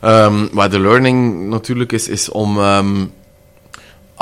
[0.00, 3.04] Ehm, maar de learning natuurlijk is, is om, ehm,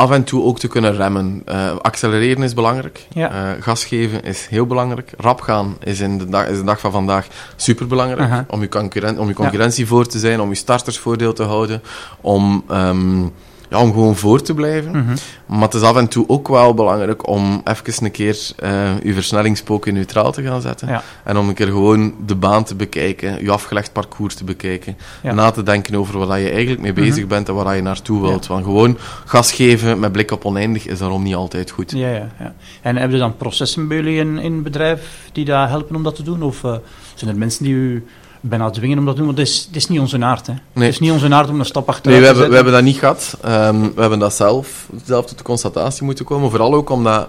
[0.00, 1.42] af en toe ook te kunnen remmen.
[1.48, 3.06] Uh, accelereren is belangrijk.
[3.12, 3.30] Ja.
[3.32, 5.12] Uh, gas geven is heel belangrijk.
[5.16, 8.30] Rap gaan is in de dag, is de dag van vandaag superbelangrijk.
[8.30, 8.44] Aha.
[8.48, 11.82] Om je, concurren om je concurrentie voor te zijn, om je startersvoordeel te houden,
[12.20, 13.22] om, ehm,
[13.70, 14.90] ja, om gewoon voor te blijven.
[14.90, 15.16] Mhm.
[15.46, 19.14] Maar het is af en toe ook wel belangrijk om even een keer eh je
[19.14, 20.88] versnellingspoken neutraal te gaan zetten.
[20.88, 21.02] Ja.
[21.24, 24.96] En om een keer gewoon de baan te bekijken, je afgelegd parcours te bekijken.
[25.22, 25.32] Ja.
[25.34, 27.28] Na te denken over wat je eigenlijk mee bezig Mhm.
[27.28, 28.46] bent en waar je naartoe wilt.
[28.46, 31.90] Want gewoon gas geven met blik op oneindig is daarom niet altijd goed.
[31.90, 32.54] Ja, ja, ja.
[32.82, 36.02] En hebben er dan processen bij jullie in, in het bedrijf die daar helpen om
[36.02, 36.42] dat te doen?
[36.42, 36.74] Of eh,
[37.14, 38.06] zijn er mensen die u
[38.40, 39.34] bijna dwingen om dat te doen?
[39.34, 40.52] Want het is, het is niet onze aard, hè?
[40.72, 42.82] Het is niet onze aard om een stap achteruit Nee, we te hebben, we zetten.
[42.82, 43.38] hebben dat niet gehad.
[43.80, 46.50] Ehm, we hebben dat zelf, zelf tot de constatatie moeten komen.
[46.50, 47.28] Vooral ook omdat...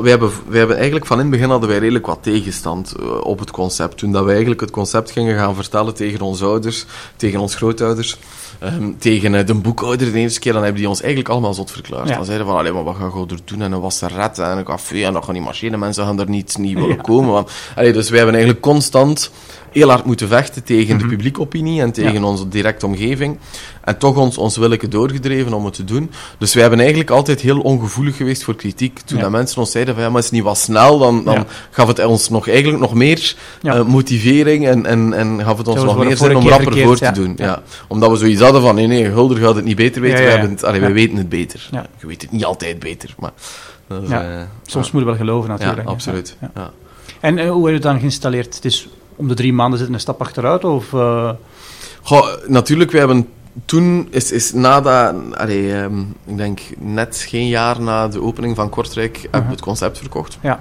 [0.00, 3.24] Wij hebben, wij hebben eigenlijk van in het begin hadden wij redelijk wat tegenstand eh,
[3.24, 3.96] op het concept.
[3.98, 6.84] Toen dat wij eigenlijk het concept gingen gaan vertellen tegen onze ouders,
[7.16, 8.18] tegen onze grootouders,
[8.62, 11.70] ehm, tegen eh, de boekhouder de eerste keer, dan hebben die ons eigenlijk allemaal zot
[11.70, 12.08] verklaard.
[12.08, 12.14] Ja.
[12.16, 13.62] Dan zeiden van, allee, maar wat ga je er doen?
[13.62, 16.56] En een wasseret en een café en dan gaan die machine, mensen gaan er niet,
[16.58, 17.02] niet willen Ja.
[17.02, 17.32] komen.
[17.32, 19.30] Want, allee, dus wij hebben eigenlijk constant
[19.70, 21.04] heel hard moeten vechten tegen Mhm.
[21.04, 22.24] de publieke opinie en tegen Ja.
[22.24, 23.38] onze directe omgeving.
[23.84, 26.10] En toch ons, ons willeke doorgedreven om het te doen.
[26.38, 28.98] Dus wij hebben eigenlijk altijd heel ongevoelig geweest voor kritiek.
[29.04, 29.22] Toen Ja.
[29.22, 31.46] dat mensen ons zeiden van ja, maar is het niet wat snel, dan, dan Ja.
[31.70, 33.74] gaf het ons nog eigenlijk nog meer Ja.
[33.74, 36.86] eh, motivering en, en, en gaf het ons nog we meer zin om rapper verkeerd,
[36.86, 37.32] voor te doen.
[37.36, 37.62] Ja.
[37.88, 40.22] Omdat we zoiets hadden van nee, nee, Hulder gaat het niet beter weten.
[40.22, 40.28] Ja.
[40.30, 41.68] hebben het, allee, wij weten het beter.
[42.00, 43.32] Je weet het niet altijd beter, maar...
[44.02, 45.82] is, eh, Soms moet je wel geloven, natuurlijk.
[45.82, 46.36] ja, absoluut.
[47.20, 48.54] En eh, hoe heb je het dan geïnstalleerd?
[48.54, 50.64] Het is om de drie maanden zitten een stap achteruit?
[50.64, 50.88] Of,
[52.04, 53.28] Goh, natuurlijk, we hebben
[53.64, 58.56] toen, is, is na dat, allee, ehm, ik denk net geen jaar na de opening
[58.56, 59.48] van Kortrijk, hebben Mhm.
[59.48, 60.38] we het concept verkocht.
[60.42, 60.60] Ja.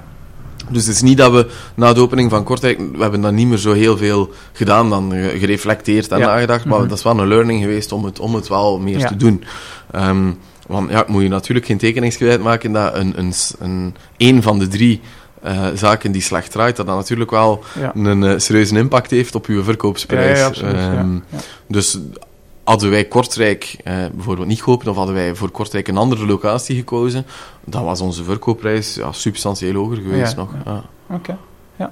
[0.69, 3.47] Dus het is niet dat we na de opening van Kortrijk, we hebben dan niet
[3.47, 6.25] meer zo heel veel gedaan, dan ge- gereflecteerd en Ja.
[6.25, 6.87] nagedacht, maar Mhm.
[6.87, 9.07] dat is wel een learning geweest om het, om het wel meer Ja.
[9.07, 9.43] te doen.
[9.91, 10.31] Ehm,
[10.67, 14.67] want ja, moet je natuurlijk geen tekeningsgewijd maken dat een, een, een, een van de
[14.67, 15.01] drie
[15.41, 17.91] eh, zaken die slecht draait, dat dat natuurlijk wel ja.
[17.95, 20.37] een eh, serieuze impact heeft op uw verkoopsprijs.
[20.37, 20.75] Ja, ja, absoluut.
[20.75, 21.17] Ehm.
[21.67, 21.99] Dus
[22.63, 26.75] hadden wij Kortrijk eh, bijvoorbeeld niet geopend, of hadden wij voor Kortrijk een andere locatie
[26.75, 27.25] gekozen,
[27.65, 30.53] dan was onze verkoopprijs ja, substantieel hoger geweest Ja, nog.
[30.65, 30.83] ja.
[31.07, 31.37] Oké,
[31.75, 31.91] ja.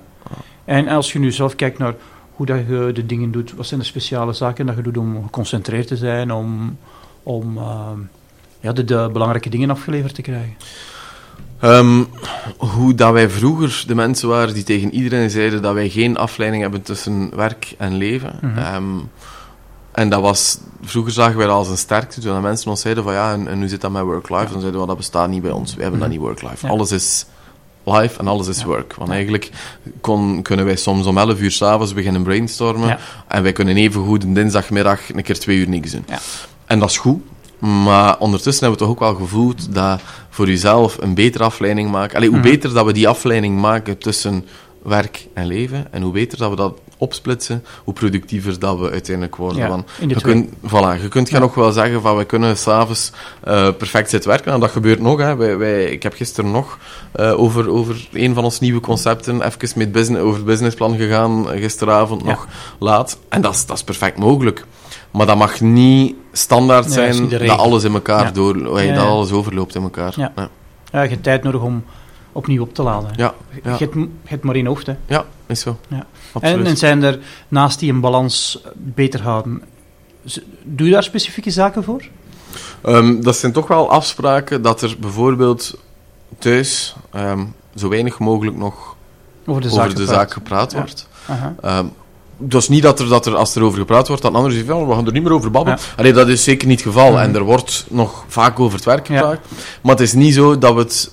[0.65, 1.95] En als je nu zelf kijkt naar
[2.35, 5.23] hoe dat je de dingen doet, wat zijn de speciale zaken dat je doet om
[5.23, 6.77] geconcentreerd te zijn, om,
[7.23, 7.99] om ehm,
[8.59, 10.55] ja, de, de belangrijke dingen afgeleverd te krijgen?
[11.59, 12.03] Ehm,
[12.57, 16.61] hoe dat wij vroeger de mensen waren die tegen iedereen zeiden dat wij geen afleiding
[16.61, 18.39] hebben tussen werk en leven.
[18.41, 18.57] Mhm.
[18.57, 18.97] Ehm,
[19.99, 22.21] en dat was, vroeger zagen wij dat als een sterkte.
[22.21, 24.51] Toen mensen ons zeiden van ja, en, en hoe zit dat met work-life?
[24.51, 25.75] Dan zeiden we, dat bestaat niet bij ons.
[25.75, 26.09] We hebben Mhm.
[26.09, 26.67] dat niet work-life.
[26.67, 27.25] Alles is
[27.83, 28.93] life en alles is work.
[28.95, 29.49] Want eigenlijk
[30.01, 32.97] kon, kunnen wij soms om 11 uur s'avonds beginnen brainstormen.
[33.27, 36.03] En wij kunnen even goed een dinsdagmiddag een keer twee uur niks doen.
[36.07, 36.19] Ja.
[36.65, 37.21] En dat is goed.
[37.59, 42.15] Maar ondertussen hebben we toch ook wel gevoeld dat voor jezelf een betere afleiding maken.
[42.15, 42.47] Allee, hoe Mhm.
[42.49, 44.45] beter dat we die afleiding maken tussen
[44.83, 49.35] werk en leven, en hoe beter dat we dat opsplitsen, hoe productiever dat we uiteindelijk
[49.35, 49.57] worden.
[49.67, 51.45] Ja, je kunt, voilà, je kunt gaan Ja.
[51.45, 53.11] nog wel zeggen van we kunnen s'avonds
[53.43, 54.53] eh perfect zitten werken.
[54.53, 55.19] En dat gebeurt nog.
[55.19, 55.35] Hè.
[55.35, 56.77] Wij, wij, ik heb gisteren nog
[57.11, 61.47] eh, over, over een van onze nieuwe concepten even met business, over het businessplan gegaan,
[61.47, 62.27] gisteravond Ja.
[62.27, 62.47] nog
[62.79, 63.17] laat.
[63.29, 64.65] En dat is, dat is perfect mogelijk.
[65.11, 69.75] Maar dat mag niet standaard Nee, zijn dat alles in elkaar door, dat alles overloopt
[69.75, 70.13] in elkaar.
[70.15, 70.31] Ja.
[70.91, 71.01] ja.
[71.01, 71.83] Je hebt tijd nodig om
[72.31, 73.09] opnieuw op te laden.
[73.15, 73.33] Ja,
[73.63, 74.85] Je, hebt, je hebt maar één hoofd.
[74.85, 74.93] Hè.
[75.07, 75.77] Ja, is zo.
[75.87, 76.05] Ja.
[76.33, 76.57] Absoluut.
[76.59, 79.61] En, en zijn er naast die een balans beter houden,
[80.63, 82.03] doe je daar specifieke zaken voor?
[82.81, 85.77] Ehm, dat zijn toch wel afspraken dat er bijvoorbeeld
[86.39, 88.95] thuis ehm, zo weinig mogelijk nog
[89.45, 89.77] Over de zaak.
[89.85, 90.17] over de gepraat?
[90.19, 90.77] zaak gepraat Ja.
[90.77, 91.07] wordt.
[91.27, 91.55] Aha.
[91.61, 91.85] Ehm,
[92.37, 94.65] dus niet dat er, dat er, als er over gepraat wordt, dat een ander zegt,
[94.65, 95.79] ja, we gaan er niet meer over babbelen.
[95.97, 97.11] Allee, dat is zeker niet het geval.
[97.11, 97.21] Mhm.
[97.21, 99.17] En er wordt nog vaak over het werk Ja.
[99.17, 99.39] gepraat.
[99.81, 101.11] Maar het is niet zo dat we het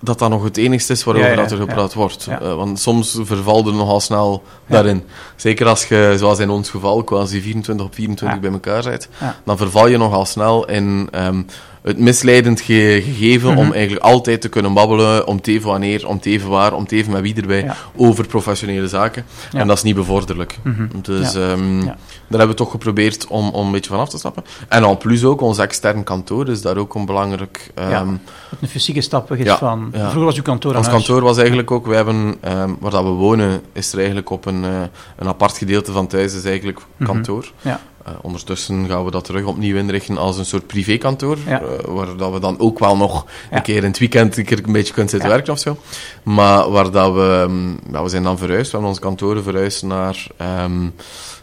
[0.00, 2.26] dat dat nog het enigste is waarover Ja, ja, dat er gepraat wordt.
[2.26, 5.04] Eh, want soms vervalde er nogal snel daarin.
[5.36, 8.42] Zeker als je, zoals in ons geval, quasi 24 op 24 Ja.
[8.42, 9.36] bij elkaar bent, Ja.
[9.44, 11.42] dan verval je nogal snel in ehm,
[11.88, 13.58] het misleidend ge- gegeven Mhm.
[13.58, 16.86] om eigenlijk altijd te kunnen babbelen, om te even wanneer, om te even waar, om
[16.86, 17.76] te even met wie erbij, Ja.
[17.96, 19.24] over professionele zaken.
[19.52, 19.58] Ja.
[19.60, 20.58] En dat is niet bevorderlijk.
[20.62, 20.86] Mhm.
[21.02, 21.40] Dus Ja.
[21.50, 24.44] ehm, daar hebben we toch geprobeerd om, om een beetje van af te stappen.
[24.68, 27.70] En al plus ook, ons extern kantoor is daar ook een belangrijk...
[27.76, 27.88] Ja.
[27.90, 28.06] Dat
[28.60, 29.88] een fysieke stap is van...
[29.92, 31.04] Vroeger was uw kantoor aan ons huis.
[31.06, 34.46] kantoor was eigenlijk ook, we hebben, ehm, waar dat we wonen, is er eigenlijk op
[34.46, 34.70] een, eh,
[35.16, 37.10] een apart gedeelte van thuis, is eigenlijk Mhm.
[37.12, 37.52] kantoor.
[37.60, 37.80] Ja.
[38.22, 41.60] Ondertussen gaan we dat terug opnieuw inrichten als een soort privékantoor, Ja.
[41.62, 43.56] eh, waar dat we dan ook wel nog Ja.
[43.56, 45.34] een keer in het weekend een, keer een beetje kunnen zitten Ja.
[45.34, 45.76] werken of zo.
[46.22, 47.48] Maar waar dat we,
[47.92, 50.86] ja, we zijn dan verhuisd, we hebben onze kantoren verhuisd naar, ehm,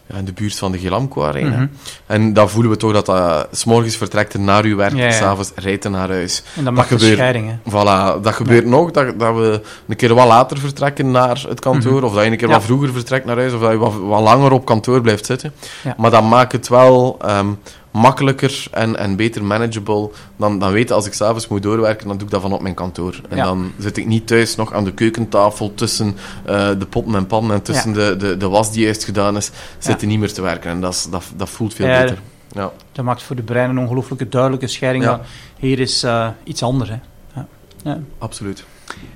[0.07, 1.49] ja, in de buurt van de Gelamco Arena.
[1.55, 1.67] Mhm.
[2.05, 3.47] En dan voelen we toch dat dat...
[3.51, 5.11] s morgens vertrekt hij naar uw werk, Ja, ja.
[5.11, 6.43] s'avonds rijdt naar huis.
[6.55, 7.57] En dan maakt gebeurt- scheiding.
[7.69, 12.03] Voilà, dat gebeurt nog, dat, dat we een keer wat later vertrekken naar het kantoor,
[12.03, 12.55] of dat je een keer Mhm.
[12.57, 15.53] Wat vroeger vertrekt naar huis, of dat je wat, wat langer op kantoor blijft zitten.
[15.97, 17.47] Maar dat maakt het wel ehm,
[17.95, 22.25] makkelijker en, en beter manageable dan, dan weten als ik s'avonds moet doorwerken, dan doe
[22.27, 23.21] ik dat van op mijn kantoor.
[23.29, 23.43] En Ja.
[23.43, 27.55] dan zit ik niet thuis nog aan de keukentafel tussen eh, de potten en pannen
[27.55, 30.69] en tussen de, de, de was die juist gedaan is, zitten niet meer te werken.
[30.69, 32.19] En dat, is, dat, dat voelt veel Ja, beter.
[32.51, 32.71] Ja.
[32.91, 35.03] Dat maakt voor de brein een ongelooflijke duidelijke scheiding.
[35.03, 35.09] Ja.
[35.15, 35.25] van,
[35.57, 36.89] hier is eh, iets anders.
[36.89, 36.97] Hè.
[37.35, 37.47] Ja.
[37.83, 37.99] Ja.
[38.17, 38.65] Absoluut.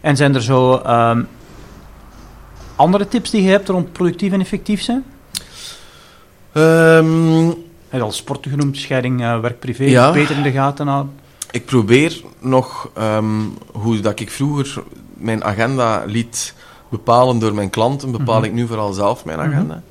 [0.02, 1.24] En zijn er zo ehm,
[2.76, 5.04] andere tips die je hebt rond productief en effectief zijn?
[6.52, 7.52] Ehm,
[7.92, 10.12] Je hebt al sporten genoemd, scheiding eh, werk-privé, Ja.
[10.12, 11.12] beter in de gaten houden.
[11.52, 13.26] Ik probeer nog ehm,
[13.72, 16.54] hoe dat ik vroeger mijn agenda liet
[16.90, 18.46] bepalen door mijn klanten, bepaal Mhm.
[18.46, 19.82] ik nu vooral zelf mijn agenda.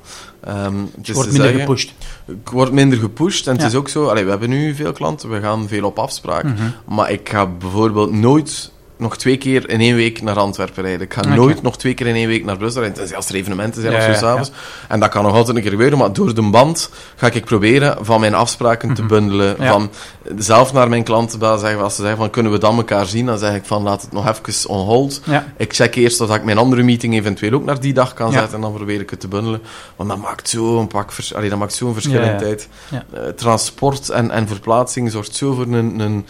[0.43, 1.93] Ehm, het Je is wordt minder zeggen, gepusht.
[2.25, 3.59] Ik word minder gepusht en Ja.
[3.61, 6.43] het is ook zo, allee, we hebben nu veel klanten, we gaan veel op afspraak,
[6.43, 6.63] Mhm.
[6.85, 11.01] maar ik ga bijvoorbeeld nooit nog twee keer in één week naar Antwerpen rijden.
[11.01, 13.35] Ik ga nooit nog twee keer in één week naar Brussel rijden, tenzij als er
[13.35, 14.51] evenementen zijn Ja, of zo ja, s'avonds.
[14.87, 18.05] En dat kan nog altijd een keer gebeuren, maar door de band ga ik proberen
[18.05, 19.09] van mijn afspraken te Mhm.
[19.09, 19.55] bundelen.
[19.59, 19.89] Van
[20.37, 23.25] zelf naar mijn klanten bellen, zeggen, als ze zeggen van kunnen we dan elkaar zien,
[23.25, 25.21] dan zeg ik van laat het nog even on hold.
[25.57, 28.53] Ik check eerst of ik mijn andere meeting eventueel ook naar die dag kan zetten
[28.55, 29.61] en dan probeer ik het te bundelen.
[29.95, 32.67] Want dat maakt zo'n pak vers- allee, dat maakt zo'n verschil in tijd.
[32.89, 35.99] Eh, transport en, en verplaatsing zorgt zo voor een...
[35.99, 36.25] een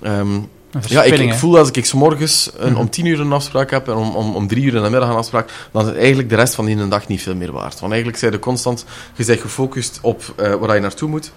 [0.00, 0.48] ehm, Een
[0.80, 2.80] ja, ik, ik voel als ik 's morgens een, Mhm.
[2.80, 5.08] om tien uur een afspraak heb en om, om, om drie uur in de middag
[5.08, 7.80] een afspraak, dan is eigenlijk de rest van die dag niet veel meer waard.
[7.80, 11.32] Want eigenlijk zijn je constant, je bent gefocust op eh, waar je naartoe moet.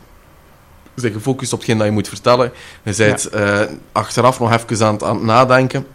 [0.96, 2.52] Je bent gefocust op hetgeen dat je moet vertellen.
[2.84, 3.60] Je bent eh,
[3.92, 5.86] achteraf nog even aan het, aan het nadenken.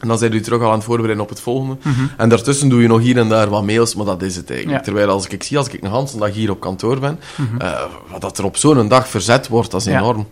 [0.00, 1.76] En dan zijn je terug al aan het voorbereiden op het volgende.
[1.82, 2.04] Mhm.
[2.16, 4.78] En daartussen doe je nog hier en daar wat mails, maar dat is het eigenlijk.
[4.78, 4.84] Ja.
[4.84, 7.60] Terwijl als ik, ik zie, als ik een hele dag hier op kantoor ben, Mhm.
[7.60, 9.98] eh, wat dat er op zo'n dag verzet wordt, dat is Ja.
[9.98, 10.28] enorm.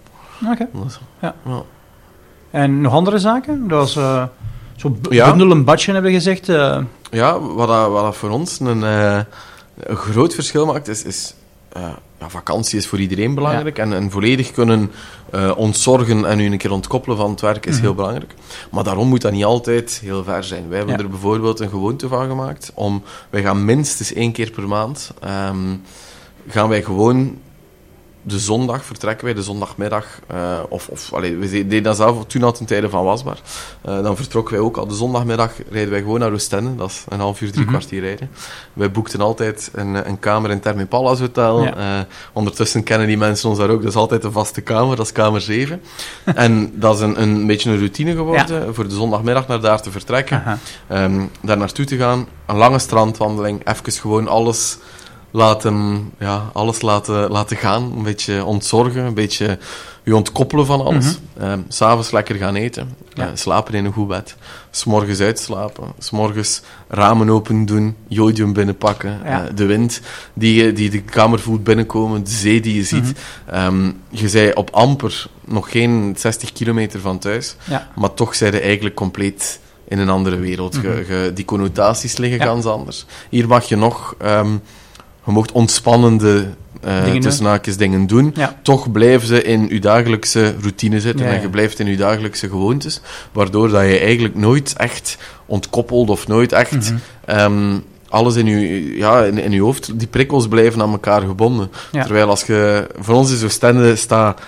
[0.52, 0.68] Oké.
[1.20, 1.35] Ja.
[2.55, 3.69] En nog andere zaken?
[3.69, 4.23] Dat was eh,
[4.77, 5.29] zo b- Ja.
[5.29, 6.49] bundel een badje, hebben we gezegd.
[6.49, 6.79] eh,
[7.11, 9.19] Ja, wat dat, wat dat voor ons een, eh,
[9.81, 11.35] een groot verschil maakt, is, is
[11.73, 11.83] eh,
[12.21, 13.79] ja, vakantie is voor iedereen belangrijk.
[13.79, 14.90] En, en volledig kunnen
[15.31, 17.83] eh, ontzorgen en u een keer ontkoppelen van het werk is Mhm.
[17.83, 18.35] heel belangrijk.
[18.71, 20.69] Maar daarom moet dat niet altijd heel ver zijn.
[20.69, 24.69] Wij hebben er bijvoorbeeld een gewoonte van gemaakt om, wij gaan minstens één keer per
[24.69, 25.57] maand, ehm,
[26.49, 27.37] gaan wij gewoon
[28.27, 30.07] de zondag vertrekken wij, de zondagmiddag.
[30.27, 33.39] eh, of, of allee, we deden dat zelf toen al ten tijde van Wasbaar.
[33.83, 36.75] Eh, dan vertrokken wij ook al de zondagmiddag, rijden wij gewoon naar Oostende.
[36.77, 37.75] Dat is een half uur, drie Mhm.
[37.75, 38.31] kwartier rijden.
[38.73, 41.63] Wij boekten altijd een, een kamer in Terme Palace Hotel.
[41.63, 41.77] Ja.
[41.77, 43.81] Eh, ondertussen kennen die mensen ons daar ook.
[43.83, 45.83] Dat is altijd een vaste kamer, dat is kamer 7.
[46.25, 49.91] en dat is een, een beetje een routine geworden, voor de zondagmiddag naar daar te
[49.91, 50.43] vertrekken.
[50.89, 54.79] Ehm, daar naartoe te gaan, een lange strandwandeling, even gewoon alles
[55.38, 59.59] laten, ja, alles laten, laten gaan, een beetje ontzorgen, een beetje
[60.05, 61.18] je ontkoppelen van alles.
[61.38, 62.88] Ehm, S'avonds lekker gaan eten.
[63.14, 63.25] Ja.
[63.27, 64.37] eh, slapen in een goed bed,
[64.70, 69.44] s'morgens uitslapen, s'morgens ramen open doen, jodium binnenpakken, Ja.
[69.47, 70.01] eh, de wind
[70.35, 73.12] die, die de kamer voelt binnenkomen, de zee die je ziet.
[73.47, 73.55] Mhm.
[73.55, 77.88] Ehm, je zei op amper nog geen 60 kilometer van thuis, Ja.
[77.97, 80.77] maar toch zijn je eigenlijk compleet in een andere wereld.
[80.83, 80.87] Mhm.
[80.87, 83.07] je- die connotaties liggen ganz anders.
[83.31, 84.57] Hier mag je nog, ehm,
[85.27, 86.47] je mocht ontspannende
[86.81, 87.21] eh Dingen doen.
[87.21, 88.33] tussen haakjes dingen doen.
[88.37, 88.59] Ja.
[88.63, 92.49] Toch blijven ze in je dagelijkse routine zitten Ja, en je blijft in je dagelijkse
[92.49, 93.01] gewoontes,
[93.33, 96.95] waardoor dat je eigenlijk nooit echt ontkoppelt of nooit echt Mhm.
[97.25, 101.71] ehm, alles in je, ja, in, in je hoofd, die prikkels blijven aan elkaar gebonden.
[101.91, 104.41] Terwijl als je, voor ons is Oostende staat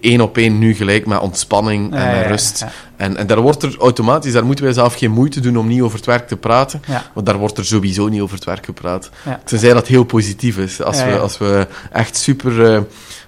[0.00, 2.58] één op één nu gelijk met ontspanning en Ja, ja, ja, rust.
[2.60, 2.70] ja.
[2.96, 5.80] En, en daar wordt er automatisch, daar moeten wij zelf geen moeite doen om niet
[5.82, 7.02] over het werk te praten, Ja.
[7.14, 9.10] want daar wordt er sowieso niet over het werk gepraat.
[9.24, 9.40] Ja.
[9.44, 10.82] Tenzij dat heel positief is.
[10.82, 11.16] Als, Ja, we, ja.
[11.16, 12.80] als we echt super, eh,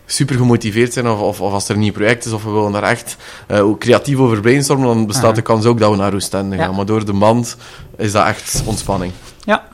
[0.06, 2.72] super gemotiveerd zijn, of, of, of als er een nieuw project is, of we willen
[2.72, 3.16] daar echt
[3.48, 6.64] ook creatief over brainstormen, dan bestaat de kans ook dat we naar Oostende Ja.
[6.64, 6.74] gaan.
[6.74, 7.56] Maar door de band
[7.96, 9.12] is dat echt ontspanning.
[9.44, 9.68] Ja.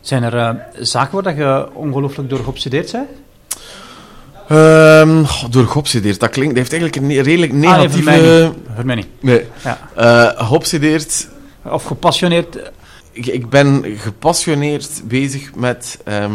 [0.00, 3.08] Zijn er eh, zaken waar dat je ongelooflijk door geobsedeerd bent?
[4.48, 8.52] Ehm, door geobsedeerd, dat klinkt, dat heeft eigenlijk een redelijk Ah, nee, voor mij negatieve...
[8.56, 8.74] niet.
[8.74, 9.06] Voor mij niet.
[9.20, 9.46] nee.
[9.64, 9.78] Ja.
[10.34, 11.28] Eh, geobsedeerd,
[11.62, 12.56] Of gepassioneerd.
[12.56, 12.68] eh,
[13.12, 16.32] ik, ik ben gepassioneerd bezig met ehm,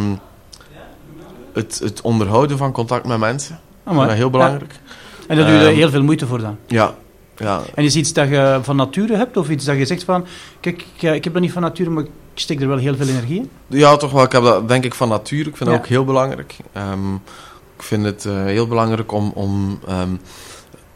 [1.53, 3.59] het, het onderhouden van contact met mensen.
[3.83, 4.71] ah, Dat is heel belangrijk.
[4.71, 4.91] Ja.
[5.27, 6.57] En daar doe je Ehm, heel veel moeite voor dan.
[6.67, 6.93] Ja,
[7.37, 7.61] ja.
[7.75, 10.25] En is iets dat je van nature hebt, of iets dat je zegt van,
[10.59, 12.95] kijk, ik, eh, ik heb dat niet van nature, maar ik steek er wel heel
[12.95, 13.49] veel energie in?
[13.67, 14.23] Ja, toch wel.
[14.23, 15.47] Ik heb dat denk ik van natuur.
[15.47, 16.55] Ik vind dat ook heel belangrijk.
[17.77, 19.31] Ik vind het eh, heel belangrijk om...
[19.35, 20.13] om ehm,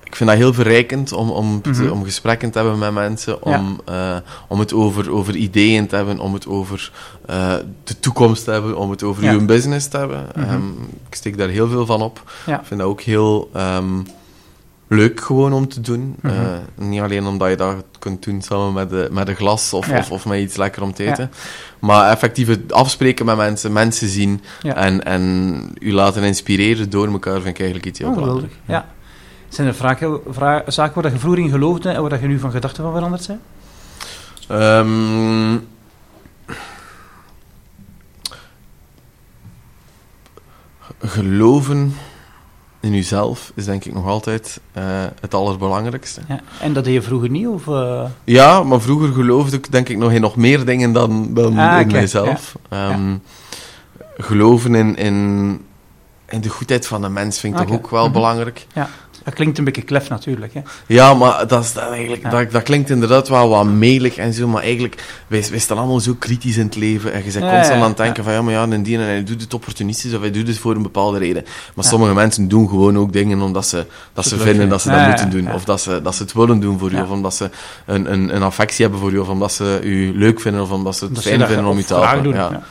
[0.03, 1.89] ik vind dat heel verrijkend om, om, te- Mhm.
[1.91, 3.57] om gesprekken te hebben met mensen, Ja.
[3.59, 4.15] om, eh,
[4.47, 6.91] om het over, over ideeën te hebben, om het over
[7.25, 9.31] eh, de toekomst te hebben, om het over Ja.
[9.31, 10.25] uw business te hebben.
[10.35, 10.49] Mhm.
[10.49, 10.67] Ehm,
[11.07, 12.31] ik steek daar heel veel van op.
[12.45, 13.99] Ik vind dat ook heel ehm,
[14.93, 16.15] leuk gewoon om te doen.
[16.21, 16.33] Mhm.
[16.33, 19.87] Eh, niet alleen omdat je dat kunt doen samen met, de, met een glas of,
[19.89, 19.97] Ja.
[19.97, 21.11] of, of met iets lekker om te Ja.
[21.11, 21.31] eten.
[21.79, 24.75] Maar effectief het afspreken met mensen, mensen zien Ja.
[24.75, 28.53] en, en u laten inspireren door elkaar vind ik eigenlijk iets heel Oh, belangrijk.
[28.65, 28.85] Ja.
[29.49, 32.51] Zijn er vragen, vra- zaken waar je vroeger in geloofde en waar je nu van
[32.51, 33.39] gedachten van veranderd bent?
[34.47, 35.57] Ehm,
[40.99, 41.95] geloven
[42.81, 44.83] in uzelf is denk ik nog altijd eh,
[45.21, 46.21] het allerbelangrijkste.
[46.27, 46.39] Ja.
[46.61, 47.47] En dat deed je vroeger niet?
[47.47, 51.33] Of, eh, Ja, maar vroeger geloofde ik denk ik nog in nog meer dingen dan,
[51.33, 52.55] dan Ah, in mijzelf.
[52.69, 53.15] Ehm,
[54.17, 55.61] Geloven in, in,
[56.29, 58.13] in de goedheid van de mens vind ik toch ook wel Mhm.
[58.13, 58.67] belangrijk.
[59.23, 60.53] Dat klinkt een beetje klef natuurlijk.
[60.53, 60.61] Hè?
[60.87, 62.29] Ja, maar dat, is, dat, eigenlijk, Ja.
[62.29, 65.99] dat, dat klinkt inderdaad wel wat melig en zo, maar eigenlijk, wij, wij staan allemaal
[65.99, 68.33] zo kritisch in het leven en je bent Ja, constant ja, aan het denken van,
[68.33, 70.75] ja, maar ja, een die en hij doet het opportunistisch of hij doet het voor
[70.75, 71.43] een bepaalde reden.
[71.75, 75.07] Maar sommige mensen doen gewoon ook dingen omdat ze, dat Ze vinden dat ze dat
[75.07, 77.49] moeten doen, of dat ze, dat ze het willen doen voor u, of omdat ze
[77.85, 80.95] een, een, een affectie hebben voor u, of omdat ze u leuk vinden, of omdat
[80.95, 82.63] ze het Dat fijn vinden om u te helpen.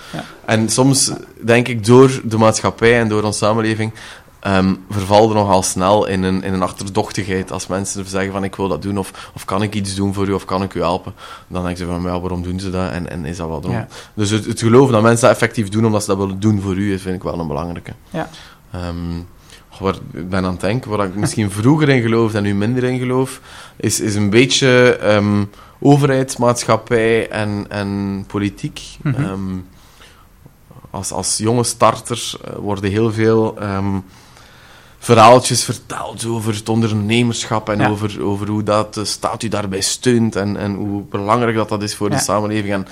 [0.44, 1.12] En soms
[1.44, 3.92] denk ik door de maatschappij en door onze samenleving
[4.40, 7.52] ehm vervallen nogal snel in een, in een achterdochtigheid.
[7.52, 10.28] Als mensen zeggen van ik wil dat doen, of, of kan ik iets doen voor
[10.28, 11.14] u, of kan ik u helpen.
[11.48, 12.90] Dan denk je van ja, waarom doen ze dat?
[12.90, 13.70] En, en is dat wel?
[13.70, 13.88] Ja.
[14.14, 16.76] Dus het, het geloven dat mensen dat effectief doen omdat ze dat willen doen voor
[16.76, 17.92] u, is, vind ik wel een belangrijke.
[18.10, 18.30] Ja.
[18.70, 19.20] Ehm,
[19.80, 22.84] waar, ik ben aan het denken, waar ik misschien vroeger in geloof en nu minder
[22.84, 23.40] in geloof,
[23.76, 25.44] is, is een beetje ehm,
[25.78, 28.80] overheid, maatschappij en, en politiek.
[29.02, 29.36] Mhm.
[30.90, 33.58] Als, als jonge starter eh, worden heel veel
[35.02, 37.88] verhaaltjes verteld over het ondernemerschap en Ja.
[37.88, 41.82] over, over hoe dat de staat u daarbij steunt en, en hoe belangrijk dat, dat
[41.82, 42.16] is voor Ja.
[42.16, 42.72] de samenleving.
[42.72, 42.86] En,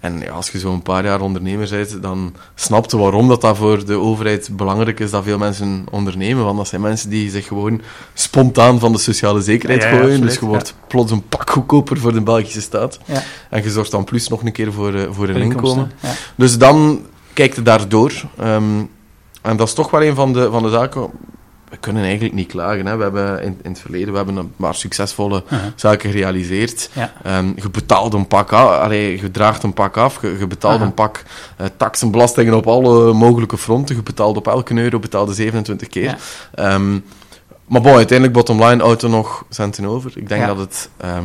[0.00, 3.40] en ja, als je zo een paar jaar ondernemer bent, dan snap je waarom dat,
[3.40, 6.44] dat voor de overheid belangrijk is dat veel mensen ondernemen.
[6.44, 7.80] Want dat zijn mensen die zich gewoon
[8.14, 10.04] spontaan van de sociale zekerheid Ja, gooien.
[10.04, 12.98] absoluut, dus je wordt plots een pak goedkoper voor de Belgische staat.
[13.50, 15.90] En je zorgt dan plus nog een keer voor, eh, voor een inkomen.
[16.34, 17.00] Dus dan
[17.32, 18.12] kijkt je daardoor.
[18.38, 18.78] Ehm,
[19.42, 21.10] en dat is toch wel een van de, van de zaken.
[21.70, 22.86] We kunnen eigenlijk niet klagen.
[22.86, 22.96] Hè.
[22.96, 25.60] We hebben in, in het verleden we hebben een paar succesvolle Uh-huh.
[25.74, 26.90] zaken gerealiseerd.
[26.92, 27.12] Ja.
[27.22, 30.76] Ehm, je betaalt een pak af, allee, je draagt een pak af, je, je betaalt
[30.76, 30.84] Aha.
[30.84, 31.22] een pak
[31.56, 33.96] eh taxen, belastingen op alle mogelijke fronten.
[33.96, 36.02] Je betaalt op elke euro betaalde 27 keer.
[36.02, 36.16] Ja.
[36.54, 36.92] Ehm,
[37.66, 40.12] maar bon, uiteindelijk, bottom line, auto nog centen over.
[40.14, 40.46] Ik denk Ja.
[40.46, 41.24] dat het ehm,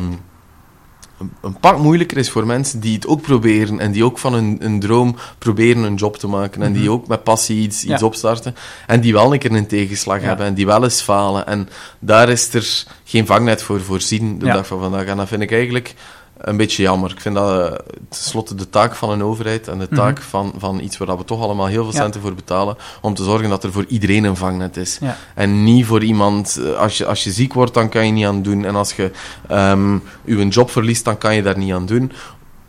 [1.42, 4.56] een, pak moeilijker is voor mensen die het ook proberen en die ook van hun,
[4.60, 6.90] hun droom proberen een job te maken en die Mhm.
[6.92, 8.06] ook met passie iets, iets Ja.
[8.06, 8.54] opstarten
[8.86, 10.26] en die wel een keer een tegenslag Ja.
[10.26, 11.46] hebben en die wel eens falen.
[11.46, 14.52] En daar is er geen vangnet voor voorzien de Ja.
[14.52, 15.06] dag van vandaag.
[15.06, 15.94] En dat vind ik eigenlijk
[16.38, 17.10] een beetje jammer.
[17.10, 19.94] Ik vind dat eh, tenslotte de taak van een overheid en de Mhm.
[19.94, 22.00] taak van, van iets waar we toch allemaal heel veel Ja.
[22.00, 24.98] centen voor betalen, om te zorgen dat er voor iedereen een vangnet is.
[25.00, 25.16] Ja.
[25.34, 28.26] En niet voor iemand, eh, als je, als je ziek wordt, dan kan je niet
[28.26, 28.64] aan doen.
[28.64, 29.10] En als je
[29.48, 32.12] ehm je job verliest, dan kan je daar niet aan doen.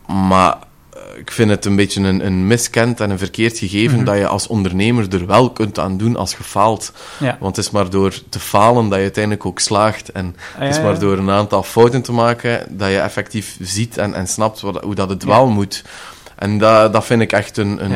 [0.07, 0.57] Maar
[1.17, 4.05] ik vind het een beetje een, een miskend en een verkeerd gegeven Mhm.
[4.05, 6.91] dat je als ondernemer er wel kunt aan doen als je faalt.
[7.19, 7.37] Ja.
[7.39, 10.11] Want het is maar door te falen dat je uiteindelijk ook slaagt.
[10.11, 13.97] En Ah, het is maar door een aantal fouten te maken dat je effectief ziet
[13.97, 15.83] en, en snapt wat, hoe dat het wel moet.
[16.35, 17.93] En dat, dat vind ik echt een, een,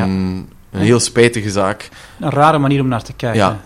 [0.70, 1.88] een heel spijtige zaak.
[2.20, 3.60] Een rare manier om naar te kijken.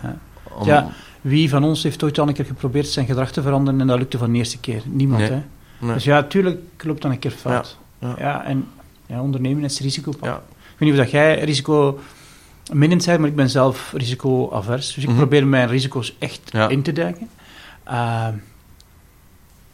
[0.57, 0.87] Om- Ja.
[1.21, 3.97] Wie van ons heeft ooit al een keer geprobeerd zijn gedrag te veranderen en dat
[3.97, 4.81] lukte van de eerste keer?
[4.85, 5.29] Niemand, Nee.
[5.31, 5.41] hè?
[5.79, 5.93] Nee.
[5.93, 7.77] Dus ja, tuurlijk loopt dan een keer fout.
[7.99, 8.45] Ja, Ja, ja.
[8.45, 8.67] en
[9.07, 10.13] ja, ondernemen is risico.
[10.21, 10.35] Ja.
[10.35, 11.99] Ik weet niet of dat jij risico
[12.73, 14.93] minnend bent, maar ik ben zelf risico-avers.
[14.93, 15.17] Dus ik Mhm.
[15.17, 16.67] probeer mijn risico's echt Ja.
[16.69, 17.29] in te duiken.
[17.83, 18.33] Ehm,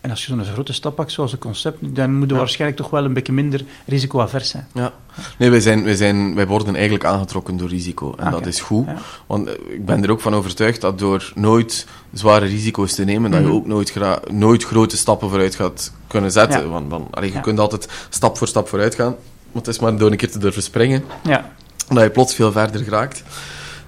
[0.02, 2.39] en als je zo'n grote stap pakt, zoals een concept, dan moet je Ja.
[2.39, 4.67] waarschijnlijk toch wel een beetje minder risico-avers zijn.
[4.74, 4.93] Ja.
[5.38, 8.13] Nee, wij, zijn, wij, zijn, wij worden eigenlijk aangetrokken door risico.
[8.17, 8.86] En Ah, dat is goed.
[8.86, 8.96] Ja.
[9.28, 13.32] Want eh, ik ben er ook van overtuigd dat door nooit zware risico's te nemen,
[13.32, 13.50] dat Mhm.
[13.50, 16.62] je ook nooit, gra- nooit grote stappen vooruit gaat kunnen zetten.
[16.62, 16.67] Ja.
[16.67, 17.41] Want, want allee, je Ja.
[17.41, 19.15] kunt altijd stap voor stap vooruit gaan.
[19.52, 21.52] Maar het is maar door een keer te durven springen, Ja,
[21.89, 23.23] dat je plots veel verder geraakt.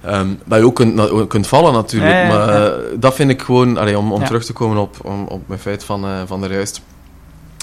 [0.02, 2.12] Ehm, dat je ook kunt, kunt vallen natuurlijk.
[2.12, 5.26] Ja, maar eh, dat vind ik gewoon, allee, om, om terug te komen op, om,
[5.26, 6.80] op mijn feit van, eh van de juist,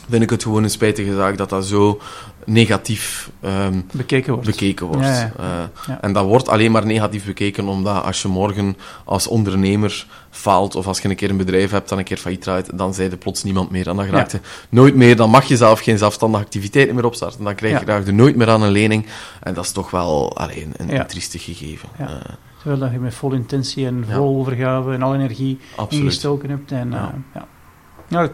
[0.10, 2.00] vind ik het gewoon een spijtige zaak dat dat zo
[2.46, 4.48] negatief ehm, bekeken wordt.
[4.50, 5.02] bekeken wordt.
[5.04, 5.32] Ja, ja.
[5.38, 5.46] Eh,
[5.88, 6.02] Ja.
[6.02, 10.88] En dat wordt alleen maar negatief bekeken omdat als je morgen als ondernemer faalt of
[10.88, 13.44] als je een keer een bedrijf hebt dat een keer failliet draait, dan er plots
[13.44, 13.88] niemand meer.
[13.88, 14.40] En dan raakt je
[14.70, 17.44] nooit meer, dan mag je zelf geen zelfstandige activiteit meer opstarten.
[17.44, 17.94] Dan krijg je Ja.
[17.94, 19.06] raak je nooit meer aan een lening.
[19.42, 21.06] En dat is toch wel allee, een, een Ja.
[21.06, 21.90] triestig gegeven.
[21.98, 22.08] Ja.
[22.08, 22.16] Eh,
[22.58, 24.16] Terwijl dat je met vol intentie en Ja.
[24.16, 26.04] vol overgave en al energie Absoluut.
[26.04, 26.72] ingestoken hebt.
[26.72, 27.14] En, Ja.
[27.34, 27.46] ja.
[28.08, 28.30] ja.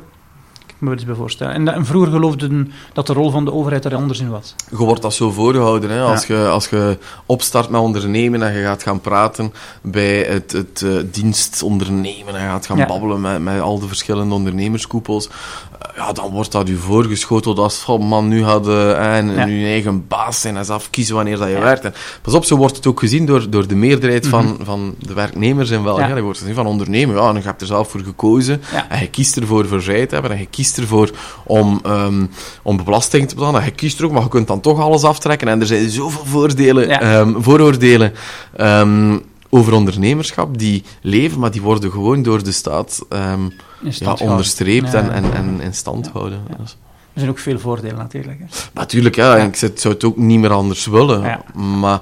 [0.80, 1.54] Me wel eens bij voorstellen.
[1.54, 4.56] En, en vroeger geloofden dat de rol van de overheid er anders in was.
[4.70, 5.90] Je wordt dat zo voorgehouden.
[5.90, 6.02] Hè?
[6.02, 6.36] Als, Ja.
[6.42, 10.92] je, als je opstart met ondernemen en je gaat gaan praten bij het, het eh,
[11.12, 12.86] dienstondernemen en je gaat gaan Ja.
[12.86, 17.76] babbelen met, met al de verschillende ondernemerskoepels, eh, ja, dan wordt dat u voorgeschoteld als
[17.78, 19.46] van man, nu gaat je en, Ja.
[19.46, 21.60] je eigen baas zijn en zelf kiezen wanneer dat je Ja.
[21.62, 21.84] werkt.
[21.86, 24.64] En pas op, zo wordt het ook gezien door, door de meerderheid van, Mhm.
[24.64, 26.02] van de werknemers in België.
[26.08, 26.14] Ja.
[26.14, 29.08] Die wordt gezien van ondernemen, ja, en je hebt er zelf voor gekozen en je
[29.10, 31.10] kiest ervoor voor vrij te hebben en je kiest ervoor
[31.46, 32.26] om, ehm,
[32.64, 33.60] om belasting te betalen.
[33.60, 35.48] En je kiest er ook, maar je kunt dan toch alles aftrekken.
[35.48, 37.02] En er zijn zoveel voordelen, Ja.
[37.02, 38.14] ehm, vooroordelen
[38.58, 39.18] ehm,
[39.50, 45.34] over ondernemerschap die leven, maar die worden gewoon door de staat ja, onderstreept en, en,
[45.34, 46.42] en in stand houden.
[46.60, 46.78] Dus-
[47.14, 48.40] Er zijn ook veel voordelen natuurlijk.
[48.40, 48.46] Hè.
[48.74, 49.44] Natuurlijk, ja, Ja.
[49.44, 51.40] ik zou het ook niet meer anders willen.
[51.80, 52.00] Maar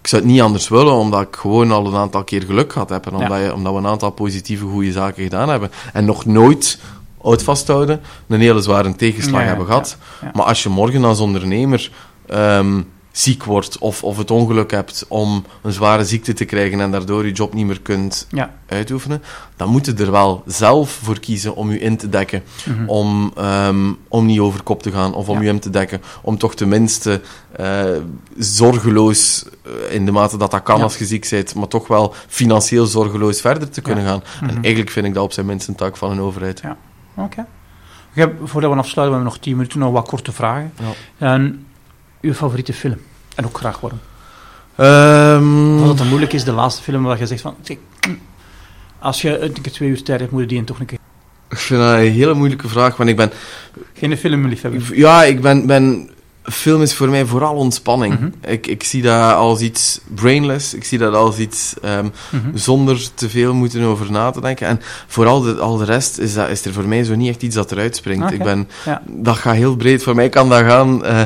[0.00, 2.88] ik zou het niet anders willen, omdat ik gewoon al een aantal keer geluk gehad
[2.88, 3.06] heb.
[3.06, 3.22] En Ja.
[3.24, 5.70] omdat, je, omdat we een aantal positieve, goede zaken gedaan hebben.
[5.92, 6.78] En nog nooit,
[7.22, 9.96] oud vasthouden, een hele zware tegenslag Ja, hebben ja, gehad.
[10.22, 10.30] ja.
[10.34, 11.90] Maar als je morgen als ondernemer
[12.26, 16.90] ehm, ziek wordt of, of het ongeluk hebt om een zware ziekte te krijgen en
[16.90, 18.54] daardoor je job niet meer kunt Ja.
[18.66, 19.22] uitoefenen,
[19.56, 22.88] dan moet je er wel zelf voor kiezen om je in te dekken, Mhm.
[22.88, 25.42] om, ehm, om niet over kop te gaan of om Ja.
[25.42, 27.20] je in te dekken, om toch tenminste
[27.56, 27.84] eh,
[28.38, 29.44] zorgeloos,
[29.88, 30.82] eh, in de mate dat dat kan Ja.
[30.82, 34.22] als je ziek bent, maar toch wel financieel zorgeloos verder te kunnen gaan.
[34.40, 34.62] En Mhm.
[34.62, 36.60] eigenlijk vind ik dat op zijn minst een taak van een overheid.
[37.18, 37.46] Oké.
[38.12, 40.72] Ik heb, voordat we afsluiten, we hebben nog tien minuten, nog wat korte vragen.
[40.78, 41.26] Ja.
[41.26, 41.66] En
[42.20, 42.96] uw favoriete film?
[43.34, 44.00] En ook graag waarom?
[44.76, 47.54] Ehm, Omdat het moeilijk is, de laatste film waar je zegt van...
[47.64, 47.78] kijk,
[48.98, 50.98] Als je een keer twee uur tijd hebt, moet je die en toch een keer...
[51.50, 53.30] ik vind dat een hele moeilijke vraag, want ik ben
[53.94, 54.96] Geen filmliefhebber.
[54.96, 56.10] Ja, ik ben, ben...
[56.50, 58.14] Film is voor mij vooral ontspanning.
[58.20, 58.28] Mhm.
[58.46, 60.74] ik, ik zie dat als iets brainless.
[60.74, 62.56] Ik zie dat als iets ehm, Mhm.
[62.56, 64.66] zonder te veel moeten over na te denken.
[64.66, 67.42] En vooral de, al de rest is, dat, is er voor mij zo niet echt
[67.42, 68.32] iets dat eruit springt.
[68.32, 69.02] Ik ben, Ja.
[69.06, 70.02] Dat gaat heel breed.
[70.02, 71.04] Voor mij kan dat gaan...
[71.04, 71.20] eh,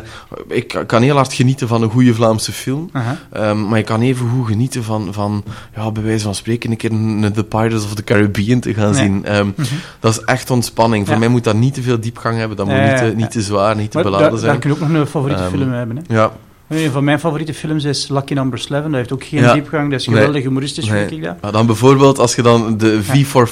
[0.49, 2.91] ik kan- heel hard genieten van een goede Vlaamse film.
[3.33, 5.45] Ehm, maar je kan even goed genieten van, van
[5.77, 8.91] ja, bij wijze van spreken, een keer een The Pirates of the Caribbean te gaan
[8.91, 9.01] Nee.
[9.05, 9.25] zien.
[9.25, 9.75] Ehm, Mhm.
[10.01, 11.05] Dat is echt ontspanning.
[11.05, 11.20] Voor Ja.
[11.20, 12.57] mij moet dat niet te veel diepgang hebben.
[12.57, 14.51] Dat moet niet, te, niet te zwaar, niet te beladen zijn.
[14.51, 15.97] daar kun je ook nog een favoriete Ehm, film hebben.
[15.97, 16.15] Hè?
[16.15, 16.31] Ja,
[16.69, 18.83] Een van mijn favoriete films is Lucky Number 11.
[18.85, 19.53] Dat heeft ook geen Ja.
[19.53, 19.91] diepgang.
[19.91, 20.17] Dat is Nee.
[20.17, 20.99] geweldig humoristisch, Nee.
[21.09, 21.53] vind ik dat.
[21.53, 23.49] dan bijvoorbeeld als je dan de V for,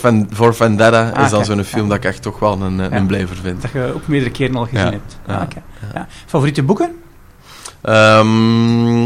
[0.57, 3.63] Vendetta Ah, is dan zo'n film dat ik echt toch wel een, een blijver vind.
[3.63, 5.19] Dat je ook meerdere keren al gezien hebt.
[5.27, 5.49] Ja.
[5.95, 6.01] Ah.
[6.27, 6.91] Favoriete boeken?
[7.83, 9.03] Ehm,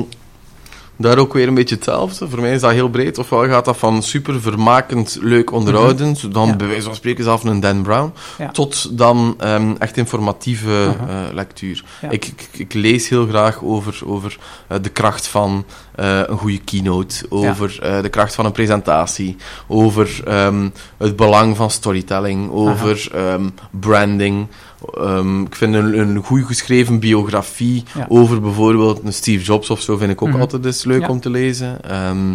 [0.97, 2.29] daar ook weer een beetje hetzelfde.
[2.29, 3.19] Voor mij is dat heel breed.
[3.19, 6.57] Ofwel gaat dat van super vermakend, leuk onderhoudend, dan Ja.
[6.57, 8.51] bij wijze van spreken zelf een Dan Brown, Ja.
[8.51, 11.85] tot dan ehm, echt informatieve eh, lectuur.
[12.03, 12.11] Ja.
[12.11, 14.39] Ik, ik, ik lees heel graag over, over
[14.69, 15.65] eh, de kracht van
[15.95, 19.37] eh, een goede keynote, over de kracht van een presentatie,
[19.69, 20.69] over ehm,
[20.99, 24.47] het belang van storytelling, over ehm, branding.
[24.95, 28.07] Ehm, ik vind een, een goed geschreven biografie Ja.
[28.09, 30.41] over bijvoorbeeld een Steve Jobs of zo, vind ik ook Mhm.
[30.41, 31.09] altijd eens leuk Ja.
[31.09, 31.83] om te lezen.
[31.85, 32.31] Ehm,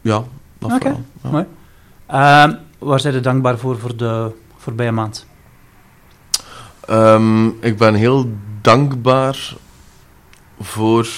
[0.00, 0.24] ja,
[0.58, 1.02] dat vooral.
[1.22, 1.30] Ja.
[1.30, 1.44] Mooi.
[2.06, 5.26] Ehm, waar zijn je dankbaar voor voor de voorbije maand?
[7.60, 9.54] Ik ben heel dankbaar
[10.60, 11.08] voor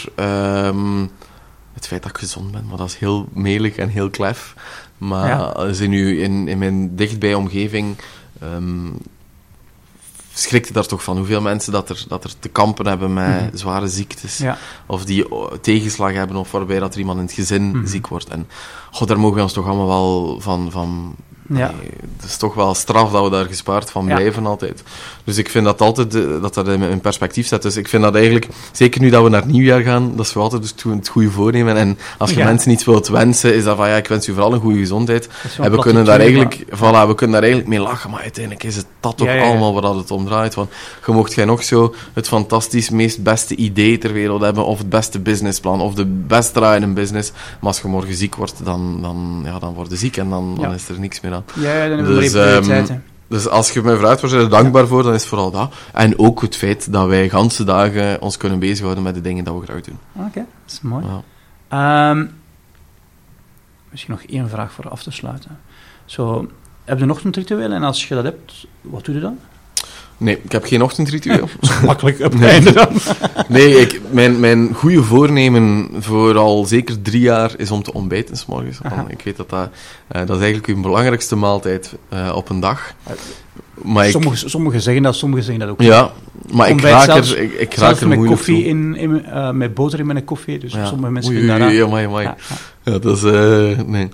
[1.72, 4.54] het feit dat ik gezond ben, maar dat is heel melig en heel klef.
[4.98, 5.36] Maar Ja.
[5.38, 7.96] als in, in, in mijn dichtbij omgeving
[10.40, 13.56] schrikte daar toch van hoeveel mensen dat er, dat er te kampen hebben met Mhm.
[13.56, 14.38] zware ziektes.
[14.38, 14.58] Ja.
[14.86, 17.86] Of die oh, tegenslag hebben, of waarbij dat er iemand in het gezin Mhm.
[17.86, 18.28] ziek wordt.
[18.28, 18.48] En
[18.90, 20.70] god, daar mogen we ons toch allemaal wel van...
[20.70, 21.14] van
[21.52, 21.70] Ja.
[21.80, 24.14] Nee, het is toch wel straf dat we daar gespaard van Ja.
[24.14, 24.82] blijven altijd.
[25.24, 27.62] Dus ik vind dat altijd dat dat in, perspectief zet.
[27.62, 30.32] Dus ik vind dat eigenlijk, zeker nu dat we naar het nieuwjaar gaan, dat is
[30.32, 31.76] voor altijd dus het, het goede voornemen.
[31.76, 32.44] En als je Ja.
[32.44, 35.28] mensen iets wilt wensen, is dat van ja, ik wens u vooral een goede gezondheid.
[35.60, 38.76] En we kunnen daar eigenlijk, voilà, we kunnen daar eigenlijk mee lachen, maar uiteindelijk is
[38.76, 39.42] het dat toch ja.
[39.42, 40.54] allemaal waar dat het om draait.
[40.54, 40.70] Want
[41.06, 44.88] je mocht jij nog zo het fantastisch, meest beste idee ter wereld hebben, of het
[44.88, 47.30] beste businessplan, of de best draaiende business.
[47.32, 50.56] Maar als je morgen ziek wordt, dan, dan, ja, dan word je ziek en dan,
[50.60, 51.39] dan is er niks meer aan.
[51.54, 52.98] Ja, ja, dan hebben we Dus, ehm.
[53.28, 55.74] Dus als je mij vraagt, waar zijn we dankbaar voor, dan is het vooral dat.
[55.92, 59.54] En ook het feit dat wij ganse dagen ons kunnen bezighouden met de dingen die
[59.54, 59.98] we graag doen.
[60.12, 61.04] Oké, dat is mooi.
[61.06, 61.22] Ja.
[62.10, 62.26] Ehm,
[63.90, 65.58] misschien nog één vraag voor af te sluiten.
[66.04, 66.48] Zo,
[66.84, 69.38] heb je een ochtendritueel en als je dat hebt, wat doe je dan?
[70.20, 71.48] Nee, ik heb geen ochtendritueel.
[71.86, 72.88] Makkelijk op het einde dan.
[73.48, 78.36] nee, ik, mijn, mijn goede voornemen voor al zeker drie jaar is om te ontbijten
[78.36, 78.78] s'morgens.
[79.08, 79.68] Ik weet dat dat,
[80.12, 82.94] uh, dat is eigenlijk uw belangrijkste maaltijd uh, op een dag.
[83.74, 86.10] Maar sommigen, ik, sommigen zeggen dat, sommigen zeggen dat ook Ja,
[86.52, 88.64] maar ik raak zelfs, er, ik, ik raak er met koffie toe.
[88.64, 90.86] in, in uh, met boter in mijn koffie, dus ja.
[90.86, 91.72] sommige mensen oei, kunnen.
[91.72, 92.24] Ja, amai, amai.
[92.24, 92.36] Ja,
[92.84, 92.92] ja.
[92.92, 93.22] ja, dat is...
[93.86, 94.08] Nee.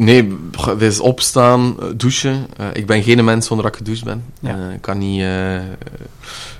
[0.00, 2.46] Nee, het is opstaan, douchen.
[2.60, 4.24] Uh, ik ben geen mens zonder dat ik gedoucht ben.
[4.40, 4.56] Ja.
[4.56, 5.20] Uh, ik kan niet...
[5.20, 5.54] Uh,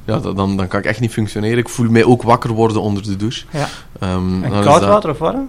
[0.04, 1.58] ja, dan, dan kan ik echt niet functioneren.
[1.58, 3.44] Ik voel mij ook wakker worden onder de douche.
[3.50, 3.68] Ja.
[4.14, 5.46] Um, en koud water of warm?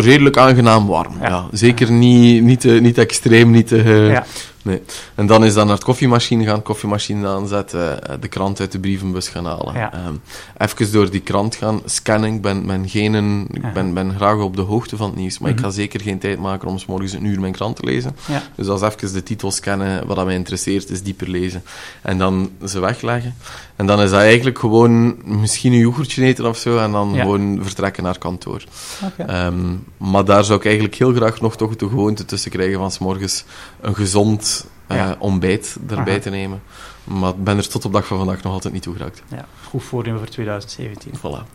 [0.00, 1.28] redelijk aangenaam warm, ja.
[1.28, 1.46] ja.
[1.52, 4.22] Zeker niet, niet, te, niet extreem, niet te...
[4.66, 4.82] Nee.
[5.14, 9.28] En dan is dan naar het koffiemachine gaan, koffiemachine aanzetten, de krant uit de brievenbus
[9.28, 9.74] gaan halen.
[9.74, 9.92] Ja.
[10.06, 10.20] Um,
[10.58, 12.32] even door die krant gaan scannen.
[12.34, 15.50] Ik ben, ben, geen, ik ben, ben graag op de hoogte van het nieuws, maar
[15.50, 15.58] Mhm.
[15.58, 18.16] ik ga zeker geen tijd maken om 's morgens een uur mijn krant te lezen.
[18.28, 18.42] Ja.
[18.54, 21.62] Dus als even de titel scannen, wat dat mij interesseert, is dieper lezen.
[22.02, 23.34] En dan ze wegleggen.
[23.76, 27.22] En dan is dat eigenlijk gewoon misschien een yoghurtje eten of zo, en dan Ja.
[27.22, 28.64] gewoon vertrekken naar kantoor.
[29.04, 29.46] Okay.
[29.46, 32.90] Um, maar daar zou ik eigenlijk heel graag nog toch de gewoonte tussen krijgen van
[32.90, 33.44] 's morgens
[33.80, 34.55] een gezond
[34.88, 35.16] Ja.
[35.18, 36.18] ontbijt erbij Aha.
[36.18, 36.62] te nemen.
[37.04, 39.22] Maar ik ben er tot op dag van vandaag nog altijd niet toe geraakt.
[39.28, 41.12] Ja, goed voornemen voor 2017.
[41.18, 41.54] Voilà.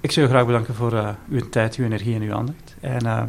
[0.00, 2.74] Ik zou je graag bedanken voor uh, uw tijd, uw energie en uw aandacht.
[2.80, 3.22] En uh,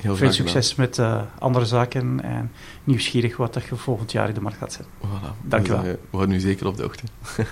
[0.00, 2.52] Heel veel succes met uh, andere zaken en
[2.84, 4.92] nieuwsgierig wat je volgend jaar in de markt gaat zetten.
[5.06, 5.42] Voilà.
[5.42, 5.82] Dank je wel.
[5.82, 7.04] Dus, uh, we worden nu zeker op de hoogte.